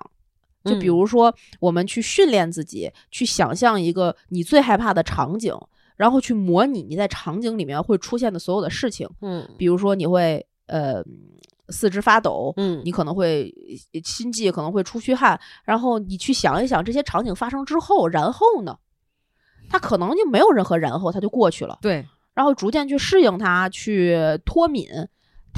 [0.64, 5.52] 就比如说我们去训练自己，去想象一个你最害怕的场景，
[5.98, 11.04] 然后去模拟你在场景里面会出现的所有的事情，嗯，比如说你会呃。
[11.70, 13.54] 四肢发抖，嗯，你可能会
[14.02, 18.74] 心悸，可能会出虚汗，然后你去想一想这些场景发生之后，然后呢，
[19.68, 24.88] 它可能就没有任何然后，它就过去了，对，然后逐渐去适应它，去脱敏。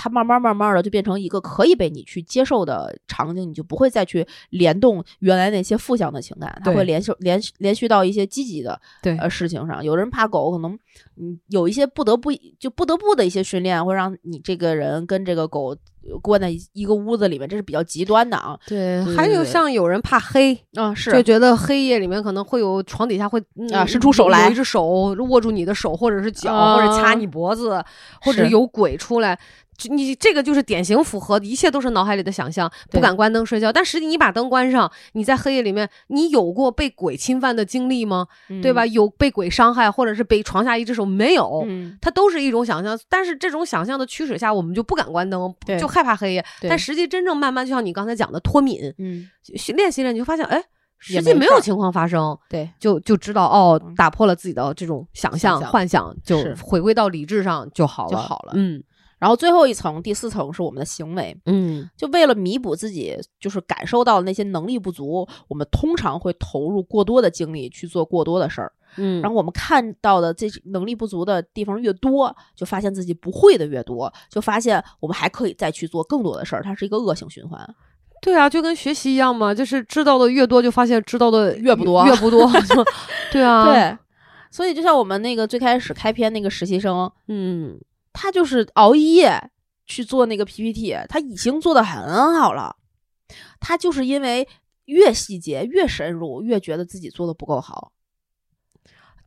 [0.03, 9.85] 它慢慢慢慢的就变成一个可以被你去接受的场景，你就不会再去联动原来那些负向的情感，它会连续连连续到一些积极的对呃事情上。
[9.85, 10.73] 有人怕狗，可能
[11.21, 15.77] 嗯有一些不得不就不得不的一些训练，会让你这个人跟这个狗
[16.23, 18.59] 关在一个屋子里面，这是比较极端的啊。
[18.67, 23.39] 对，还有像有人怕黑啊，是就觉得黑夜里面可能会有床底下会
[23.75, 24.87] 啊伸出手来，有一只手
[25.29, 27.85] 握住你的手，或者是脚，或者掐你脖子，
[28.23, 29.39] 或者有鬼出来。
[29.89, 33.72] 你这个就是典型符合，一切都是脑海里的想象，不敢关灯睡觉。
[33.72, 38.26] 但实际你把灯关上，你在黑夜里面，你有过被鬼侵犯的经历吗？
[38.62, 38.85] 对吧？
[38.87, 41.66] 有被鬼伤害，或者是被床下一只手没有？
[42.01, 42.99] 它都是一种想象。
[43.09, 46.45] 但是这种想象的驱使下，我们就不敢关灯，就害怕黑夜。
[46.62, 49.28] 但实际真正慢慢，就像你刚才讲的脱敏，嗯，
[49.74, 50.62] 练习练，你就发现，哎，
[50.99, 52.37] 实际没有情况发生。
[52.49, 58.53] 对，就就知道哦，打破了自己的这种想象幻想，就回归到理智上就好了，就好了。
[58.57, 58.83] 嗯。
[59.21, 77.61] 然后最后一层，第四层是我们的行为，嗯，就为了弥补自己就是感受到的那些能力不足，我们通常会投入过多的精力去做过多的事儿，嗯，然后我们看到的这能力不足的地方越多，就发现自己不会的越多，就发现我们还可以再去做更多的事儿，它是一个恶性循环。
[78.23, 82.51] 对啊，就跟学习一样嘛，就是知道的越多，就发现知道的越不多，越不多。
[83.31, 83.99] 对啊，对，
[84.51, 87.79] 所以就像我们那个最开始开篇那个实习生，嗯。
[88.23, 89.51] 他就是熬夜
[89.87, 92.77] 去做那个 PPT，他已经做的很好了。
[93.59, 94.47] 他就是因为
[94.85, 97.93] 越细节越深入，越觉得自己做的不够好。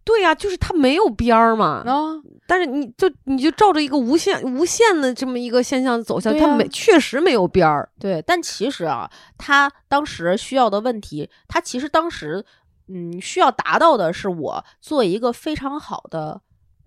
[0.03, 1.81] 对呀，就是他没有边儿嘛。
[1.87, 7.89] 啊，但是你就你就照着一个无限无限的这么一个现象走下去，他没确实没有边儿。
[7.99, 12.45] 对，但其实啊，他当时需要的问题，他其实当时
[12.89, 16.41] 嗯需要达到的是我做一个非常好的。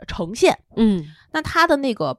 [0.07, 2.19] 呈现，嗯，那他的那个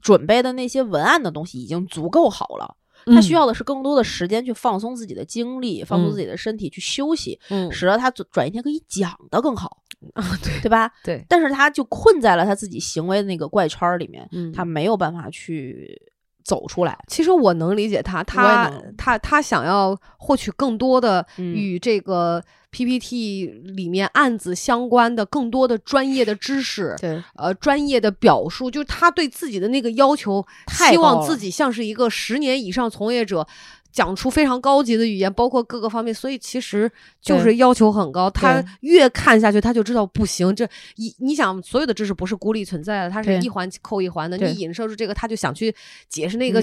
[0.00, 9.82] 准备的那些文案的东西已经足够好了，他需要的是更多的时间去放松自己的精力，放松自己的身体去休息，嗯，使得他转一天可以讲的更好
[10.14, 10.90] 啊，对对吧？
[11.04, 16.00] 对，但是他就困在了他自己行为的那个怪圈里面，嗯，他没有办法去
[16.44, 16.98] 走出来。
[17.08, 22.42] 其实我能理解他，他他他想要获取更多的与这个。
[22.72, 33.46] PPT 里面案子相关的更多的专业的知识，对，呃，专业的表述，就是他对自己的那个要求，希望自己像是一个十年以上从业者。
[33.92, 36.90] 讲出非常高级的语言，包括各个方面，所以其实
[37.20, 38.30] 就是要求很高。
[38.30, 40.54] 他越看下去，他就知道不行。
[40.56, 40.66] 这
[40.96, 44.38] 一你想，所有的知识不是孤立存在的，它是一环扣一环的。
[44.38, 45.74] 你引射出这个，他就想去
[46.08, 46.62] 解释那个，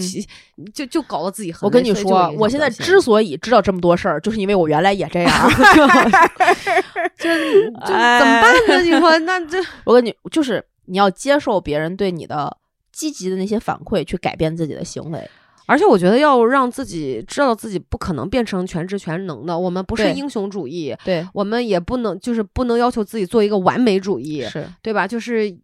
[0.74, 1.62] 就就搞得自己很。
[1.68, 5.30] 我跟你说，我现在之所以知道这么多事儿，就是因为我原来也这样。
[7.20, 8.82] 就就怎么办呢？
[8.82, 12.58] 你说那这， 我跟你就是你要接受别人对你的
[12.92, 15.30] 积极的那些反馈，去改变自己的行为。
[15.70, 25.08] 而且我觉得要让自己知道自己不可能变成全知全能的，我们不是英雄主义，对我们也不能就是不能要求自己做一个完美主义，是对吧？
[25.08, 25.56] 就是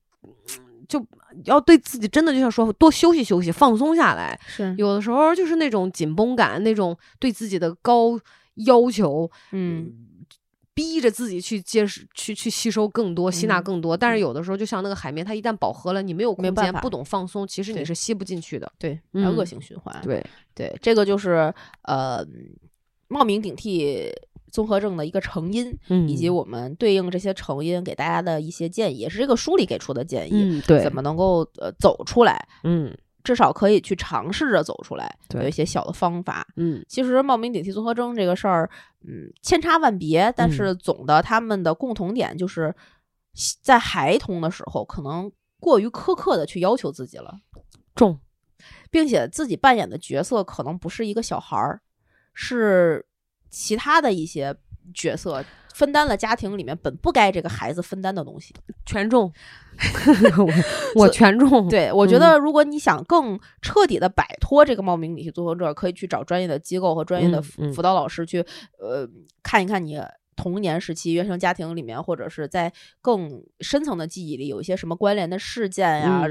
[0.87, 1.03] 就
[1.45, 4.39] 要对自己真的就像说多休息休息，放松下来。
[4.45, 8.19] 是有的时候就是那种紧绷感，那种对自己的高
[8.53, 9.91] 要求，嗯。
[10.75, 13.95] 逼着自己去接去去吸收更多，吸纳更多。
[13.95, 18.69] 但是有的时候，就像那个海绵，它一旦饱和了，你没有空间，不懂放松，其实你是吸不进去的。
[18.77, 19.99] 对，恶性循环。
[20.03, 20.21] 对
[20.53, 21.51] 对，这个就是
[21.83, 22.23] 呃
[23.07, 24.11] 冒名顶替
[24.51, 25.73] 综合症的一个成因，
[26.07, 30.61] 以及我们对应这些成因给大家的一些建议，也是这个书里给出的建议。
[30.67, 32.47] 对，怎么能够呃走出来？
[32.63, 32.93] 嗯。
[33.25, 36.47] 至少可以去尝试着走出来，有一些小的方法。
[36.55, 38.69] 嗯，其实冒名顶替综合征这个事儿，
[39.05, 42.73] 嗯，千差万别，但是总的他们的共同点就是，
[43.61, 45.29] 在孩童的时候可能
[45.59, 47.33] 过于苛刻的去要求自己了，
[47.95, 48.19] 重，
[48.91, 51.81] 并且自己扮演的角色可能不是一个小孩儿，
[52.33, 53.05] 是
[53.49, 54.55] 其他的一些
[54.93, 55.43] 角色。
[55.73, 58.53] 分担了家庭里面本不该这个孩子分担的东西，
[58.85, 59.29] 权重，
[60.95, 61.67] 我权重。
[61.67, 68.39] 对我觉得，如果你想更彻底的摆脱这个冒名顶替综合症，可以去找专业的机构和专业的辅导老师去，
[68.79, 69.05] 呃，
[69.43, 69.99] 看一看你
[70.37, 72.71] 童年时期原生家庭里面，或者是在
[73.01, 76.25] 更深层的记忆里有一些什么关联的事件呀，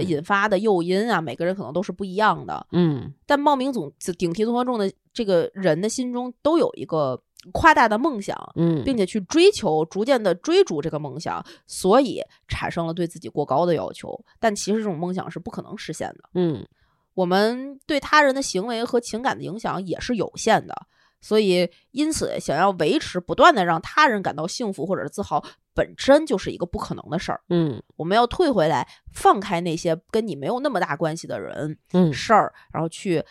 [0.00, 2.66] 引发的诱因啊，每个人可能都是不一样的。
[2.72, 7.20] 嗯，但冒名总顶替综合症的这个人的心中都有一个。
[7.52, 14.18] 夸大的梦想，嗯，并且去追求，逐渐的追逐这个梦想，所以产生了对自己过高的要求。
[14.40, 16.66] 但其实这种梦想是不可能实现的，嗯，
[17.14, 20.74] 我们对他人的行为和情感的影响也是有限的，
[21.20, 33.22] 所以因此想要维持不断的让他人感到幸福或者是自豪，本身就是一个不可能的事儿，嗯，我们要退回来，放开那些跟你没有那么大关系的人，嗯，事儿，然后去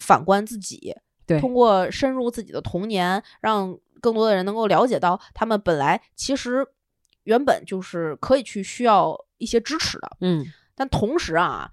[0.00, 0.96] 反观自己。
[1.40, 6.66] 通过深入自己的童年，让更多的人能够了解到，他们本来其实
[7.24, 10.10] 原本就是可以去需要一些支持的。
[10.20, 10.44] 嗯，
[10.74, 11.70] 但同时啊，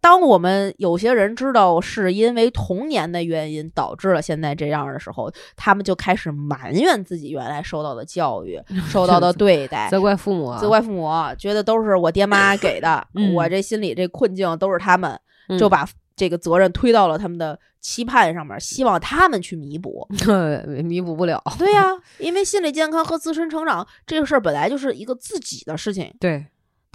[0.00, 8.58] 当我们有些人知道是因为童年的原因导致了现在这样的时候，他们就开始埋怨自己原来受到的教育、
[8.88, 15.20] 受到的对待， 责怪父母，责怪父母，觉得都是我爹妈给的，我这心里这困境都是他们，
[15.58, 15.86] 就把。
[16.16, 20.08] 这个责任推到了他们的期盼上面，希望他们去弥补，
[20.84, 21.42] 弥补不了。
[21.58, 21.84] 对呀，
[22.18, 26.12] 因为心理健康和自身成长这个事儿本来就是一个自己的事情。
[26.18, 26.44] 对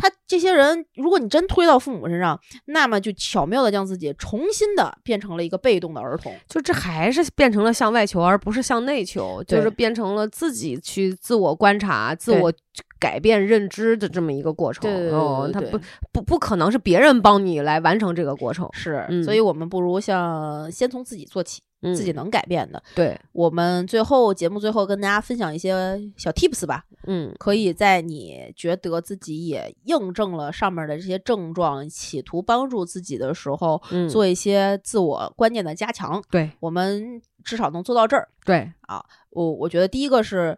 [0.01, 6.35] 他这些人，如果你真推到父母身上，那么就巧妙的将自己重新的变成了一个被动的儿童。
[6.47, 12.51] 就这还是变成了向外求，而不是向内求，就是变成了自己去自我观察、自我。
[12.99, 15.79] 改变认知的这么一个过程，哦，他不
[16.13, 22.81] 不不可能是别人帮你来完成这个过程，是，所以我们不如像先从自己做起，自己能改变的。
[22.95, 36.23] 对，我们最后节目最后跟大家分享一些小 tips 吧，嗯，可以在你觉得自己也印证了上面的这些症状，企图帮助自己的时候，做一些自我观念的加强。
[36.29, 38.29] 对，我们至少能做到这儿。
[38.45, 40.57] 对，啊，我我觉得第一个是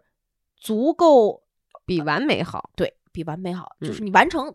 [0.56, 1.42] 足够。
[1.86, 4.46] 比完美好，对比完美好，就是你完成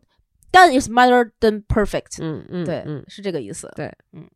[0.51, 2.17] ，done is better than perfect。
[2.19, 3.71] 嗯嗯，对，嗯，是这个意思。
[3.75, 4.27] 对，嗯。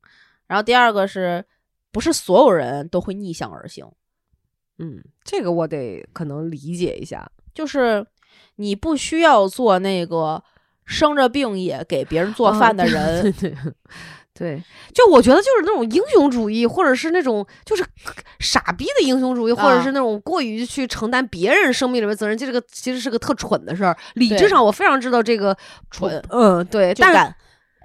[0.45, 1.43] 然后第二个是
[1.93, 3.87] 不是所有人都会逆向而行？
[4.79, 8.03] 嗯，这个我得可能理解一下，就是
[8.55, 10.43] 你不需要做那个
[10.83, 13.31] 生着病也给别人做饭的人。
[14.33, 14.59] 对，
[14.91, 17.85] 就我觉得就是那种英雄主义，或者是那种就是
[18.39, 23.95] 傻逼的英雄主义，或者是那种过于去承担别人生命里面责任，这个其实是个特蠢的事儿。
[24.15, 25.55] 理智上我非常知道这个
[25.91, 27.35] 蠢，嗯，对，但，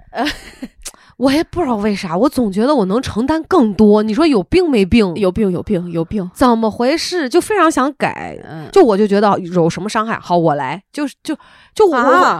[0.09, 0.25] 呃。
[1.19, 4.01] 我也不知道为啥，我总觉得我能承担更多。
[4.01, 5.13] 你说有病没病？
[5.15, 7.27] 有病有病有病，怎么回事？
[7.27, 8.37] 就非常想改，
[8.71, 11.35] 就我就觉得有什么伤害，好我来，就是就
[11.75, 11.95] 就我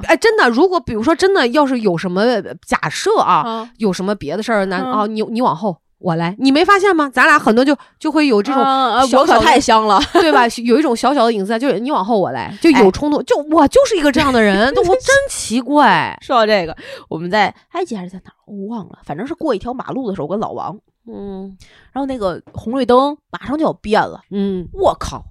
[0.08, 2.24] 哎，真的，如果比如说真的要是有什么
[2.66, 5.76] 假设啊，有什么别的事儿，那啊，你你往后。
[6.00, 7.10] 我来，你没发现吗？
[7.14, 10.48] 咱俩很多就就会有这种，我可太香了， 对吧？
[10.64, 13.22] 有一种小小的影子，就是你往后，我来，就有冲突。
[13.24, 16.18] 就我就是一个这样的人， 我真奇怪。
[16.24, 16.76] 说到这个，
[17.10, 18.36] 我们在埃及还是在哪儿？
[18.48, 21.58] 我忘了，反正是过一条马路的时候，我跟老王，嗯，
[21.92, 25.22] 然后那个红绿灯马上就要变了，嗯，我靠，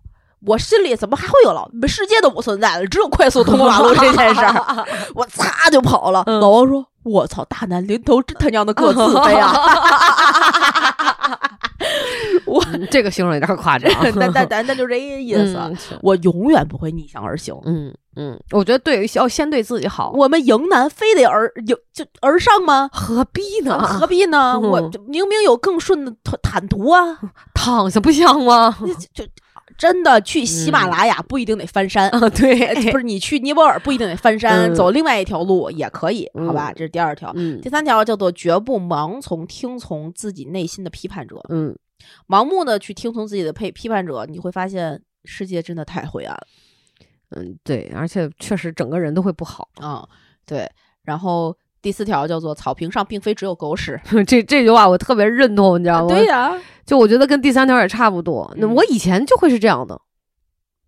[0.46, 6.22] 我心里怎么还会有老世界都不存在了，只有快速通过马路这件事儿，我擦就跑了。
[6.26, 6.84] 老王说。
[7.08, 7.44] 我操！
[7.46, 9.54] 大难临头，真他娘的各自 飞啊！
[12.44, 15.58] 我这个形容有点夸张，但但但但就这意思。
[16.02, 17.54] 我永远不会逆向而行。
[17.64, 20.10] 嗯嗯，我觉得对，要先对自己好。
[20.12, 22.88] 我们迎难非得而迎就而上吗？
[22.92, 23.78] 何必呢？
[23.78, 24.58] 何必呢？
[24.60, 26.12] 我明明有更顺的
[26.42, 27.18] 坦途啊，
[27.54, 28.76] 躺下不香吗？
[29.14, 29.24] 就。
[29.78, 32.10] 真的去喜马拉雅不一定得翻山。
[32.10, 36.72] 啊，对，不是你去尼泊尔不一定得翻山，走另外一条路也可以，好吧？
[36.72, 37.32] 这是第二条，
[37.62, 41.74] 第三条叫做绝不盲从听从自己内心的批判者，嗯，
[42.26, 46.46] 盲目的去听从自己的批批判者，你会发现世界真的太灰暗了，
[47.30, 49.68] 嗯，对，而且确实整个人都会不好。
[49.76, 50.06] 啊，
[50.44, 50.68] 对，
[51.04, 51.56] 然后。
[51.80, 56.08] 第四条叫做“草坪上并非只有狗屎”， 这这句话我特别认同，你知道吗？
[56.08, 56.52] 对呀，
[56.84, 58.52] 就我觉得跟第三条也差不多。
[58.56, 60.00] 那我以前就会是这样的。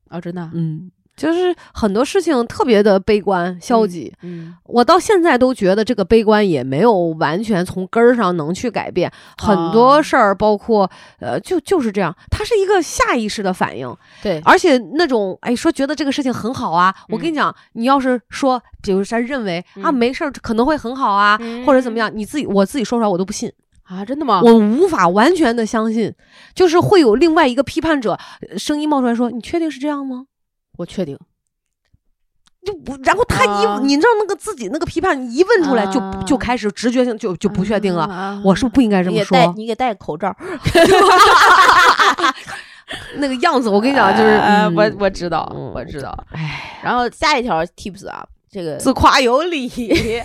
[0.08, 0.90] 啊，真的，嗯，
[1.20, 4.10] 就是很多事情特别的悲观消极。
[4.22, 13.94] 嗯，我到现在都觉得这个悲观也没有完全从根儿上能去改变很多事儿，包括呃，就就是这样，它是一个下意识的反应。
[14.22, 23.52] 对，而且那种哎说觉得这个事情很好啊，我跟你讲，你要是说，比如说认为啊没事儿可能会很好啊，或者怎么样，你自己我自己说出来我都不信。
[23.82, 24.40] 啊，真的吗？
[24.42, 26.14] 我无法完全的相信，
[26.55, 28.16] 就是会有另外一个批判者
[28.56, 30.26] 声音冒出来说：“你确定是这样吗？”
[30.81, 31.19] 我确定。
[32.65, 38.40] 就不，然后他一，你知道那个自己那个批判一问出来，就就开始直觉性就就不确定了。
[38.44, 39.55] 我是不是不应该这么说？
[39.57, 40.35] 你给戴个口罩，
[43.16, 44.36] 那个样子，我跟你讲，就是
[44.77, 46.27] 我我知道，我知道。
[46.32, 48.27] 哎，然后下一条 tips 啊。
[48.52, 49.70] 这个自夸有理，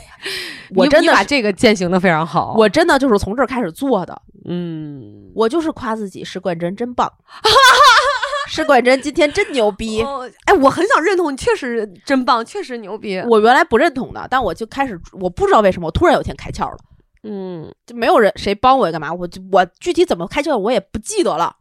[0.76, 2.56] 我真的把这个践行的非常好。
[2.58, 4.20] 我真的就是从这儿开始做的。
[4.46, 7.08] 嗯，我就是夸自己，石冠真真棒，
[8.50, 10.02] 施管真今天真牛逼。
[10.46, 13.20] 哎，我很想认同你，确实真棒，确实牛逼。
[13.28, 16.78] 我原来不认同的，但我就开始，我不知道为什么，我突然有一天开窍了。
[17.24, 21.56] 嗯，就没有人谁帮我干嘛，我就我具体怎么开窍我也不记得了，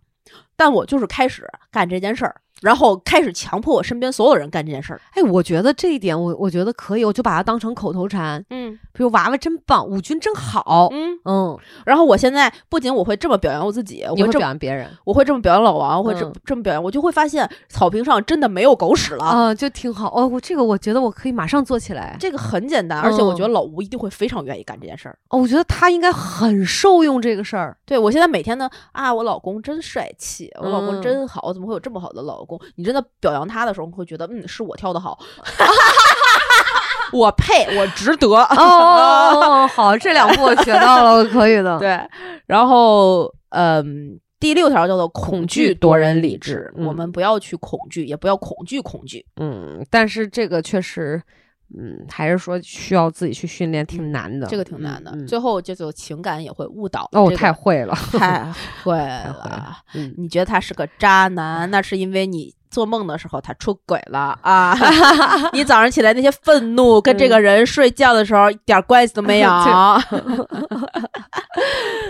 [0.56, 2.36] 但我就是开始干这件事儿。
[2.60, 5.00] 然后开始强迫我身边所有人干这件事儿。
[5.12, 8.44] 哎，我觉得这一点，我我觉得可以，我就把它当成口头禅。
[8.50, 10.88] 嗯，比如娃娃真棒，五军真好。
[10.92, 11.58] 嗯嗯。
[11.84, 19.24] 然后我现在不仅我会这么表扬我自己，我会表扬别人，我会这么表扬老王，我会这这么表扬，我就会发现草坪上真的没有狗屎了。
[19.24, 20.10] 啊，就挺好。
[20.14, 22.16] 哦，我这个我觉得我可以马上做起来。
[22.18, 25.18] 这个很简单，而且我觉得老吴一定会非常愿意干这件事儿。
[25.28, 27.76] 哦，我觉得他应该很受用这个事儿。
[27.84, 32.53] 对我现在每天呢，啊，我老公真帅气，我老公真好，我怎么会有这么好的老公？
[32.76, 33.02] 你真的。
[33.20, 35.18] 表扬他的时候，会觉得嗯，是我跳的好，
[37.10, 38.28] 我配，我值得。
[38.28, 41.78] 哦，好，这两步我学到了，可以的。
[41.80, 41.98] 对，
[42.44, 49.24] 然后嗯，第六条叫做恐惧夺人理智，我们不要去恐惧，也不要恐惧恐惧。
[49.40, 51.22] 嗯，但是这个确实。
[51.76, 54.46] 嗯，还是说需要自己去训练，挺难的。
[54.46, 55.16] 这个挺难的。
[55.26, 57.08] 最后就就情感也会误导。
[57.12, 59.78] 哦，太会了， 太会了。
[59.94, 64.76] 嗯你觉得他是个渣男，那是因为你做梦的时候他出轨了啊！
[65.52, 69.50] 你早上起来那些愤怒，跟这个人睡觉的时候一点关系都没有。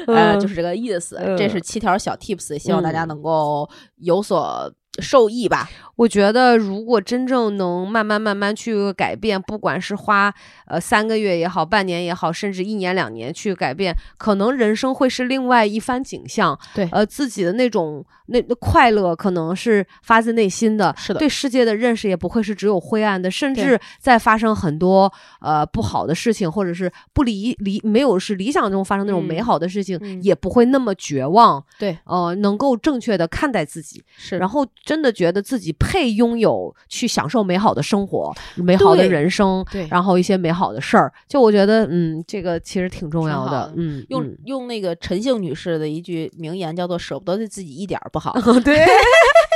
[0.06, 1.18] 呃，就是这个意思。
[1.38, 4.70] 这是七条小 tips，希望大家能够有所。
[5.00, 10.32] 受益吧，我觉得如果真正能慢慢慢慢去改变，不管是花
[10.66, 16.56] 呃三个月也好，半年也好，甚至一年两年去改变，可能人生会是另外一番景象。
[16.74, 31.62] 对，呃，自己的那种那快乐可能是发自内心的，是的，对世界的认识也不会是只有灰暗的，甚至在发生很多呃不好的事情，或者是不理理没有是理想中发生那种美好的事情，也不会那么绝望。
[31.80, 34.64] 对，呃，能够正确的看待自己，是，然后。
[34.84, 43.72] 真的觉得自己配拥有去享受美好的生活、美好的人生，对，然后一些美好的事儿，就我觉得，嗯，这个其实挺重要的。
[43.76, 48.32] 嗯，用用那个陈姓女士的一句名言叫做“舍不得对自己一点儿不好
[48.64, 48.84] ”，对。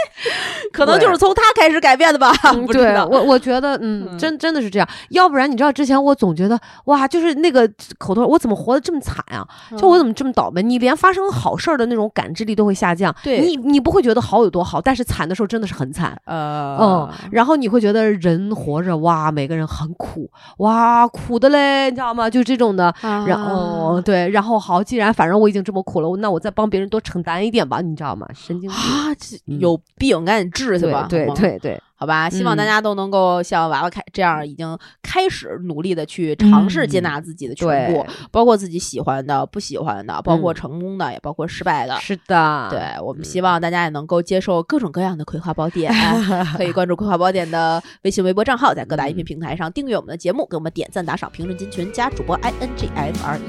[0.72, 2.32] 可能就是从他开始改变的吧。
[2.72, 4.88] 对，我我觉得，嗯，真真的是这样。
[5.10, 7.68] 要不然，你知道之前我总觉得，哇，就是那个
[7.98, 9.46] 口头，我怎么活得这么惨啊？
[9.76, 10.62] 就我怎么这么倒霉？
[10.62, 13.14] 你连发生好事儿的那种感知力都会下降。
[13.22, 16.18] 对，你你不会觉得好有多好，但是惨的时候真的是很惨。
[16.24, 22.28] 呃，嗯，然后你会觉得人活着，哇，每个人很苦，哇，苦的嘞，你知道吗？
[22.28, 22.94] 就这种的。
[23.02, 28.26] 然后对，然后好，既然反正我已经这么苦了，那我再帮别人多承担一点吧，你知道吗？
[28.34, 29.14] 神经病啊，
[29.58, 31.06] 有病，赶紧治去吧。
[31.08, 31.80] 对对对。
[32.00, 41.96] 好吧，希望大家都能够像娃娃开这样，已经开始努力的去尝试接纳自己的全部，包括自己喜欢的、不喜欢的，包括成功的，也包括失败的。
[41.96, 45.92] 是的，对我们希望大家也能够接受各种各样的葵花宝典。
[46.56, 53.42] 可以关注葵花宝典的微信、微博账号，在各大音频平台上订阅我们的节目，给我们点赞、打赏、评论、进群，加主播 i n g f r e n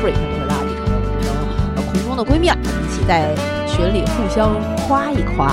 [0.00, 0.49] free，
[2.10, 3.34] 中的闺蜜了，一起在
[3.66, 4.50] 群里互相
[4.86, 5.48] 夸一夸。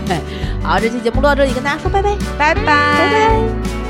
[0.62, 3.85] 好，这期节目录到这里，跟大家说拜拜，拜拜，拜拜。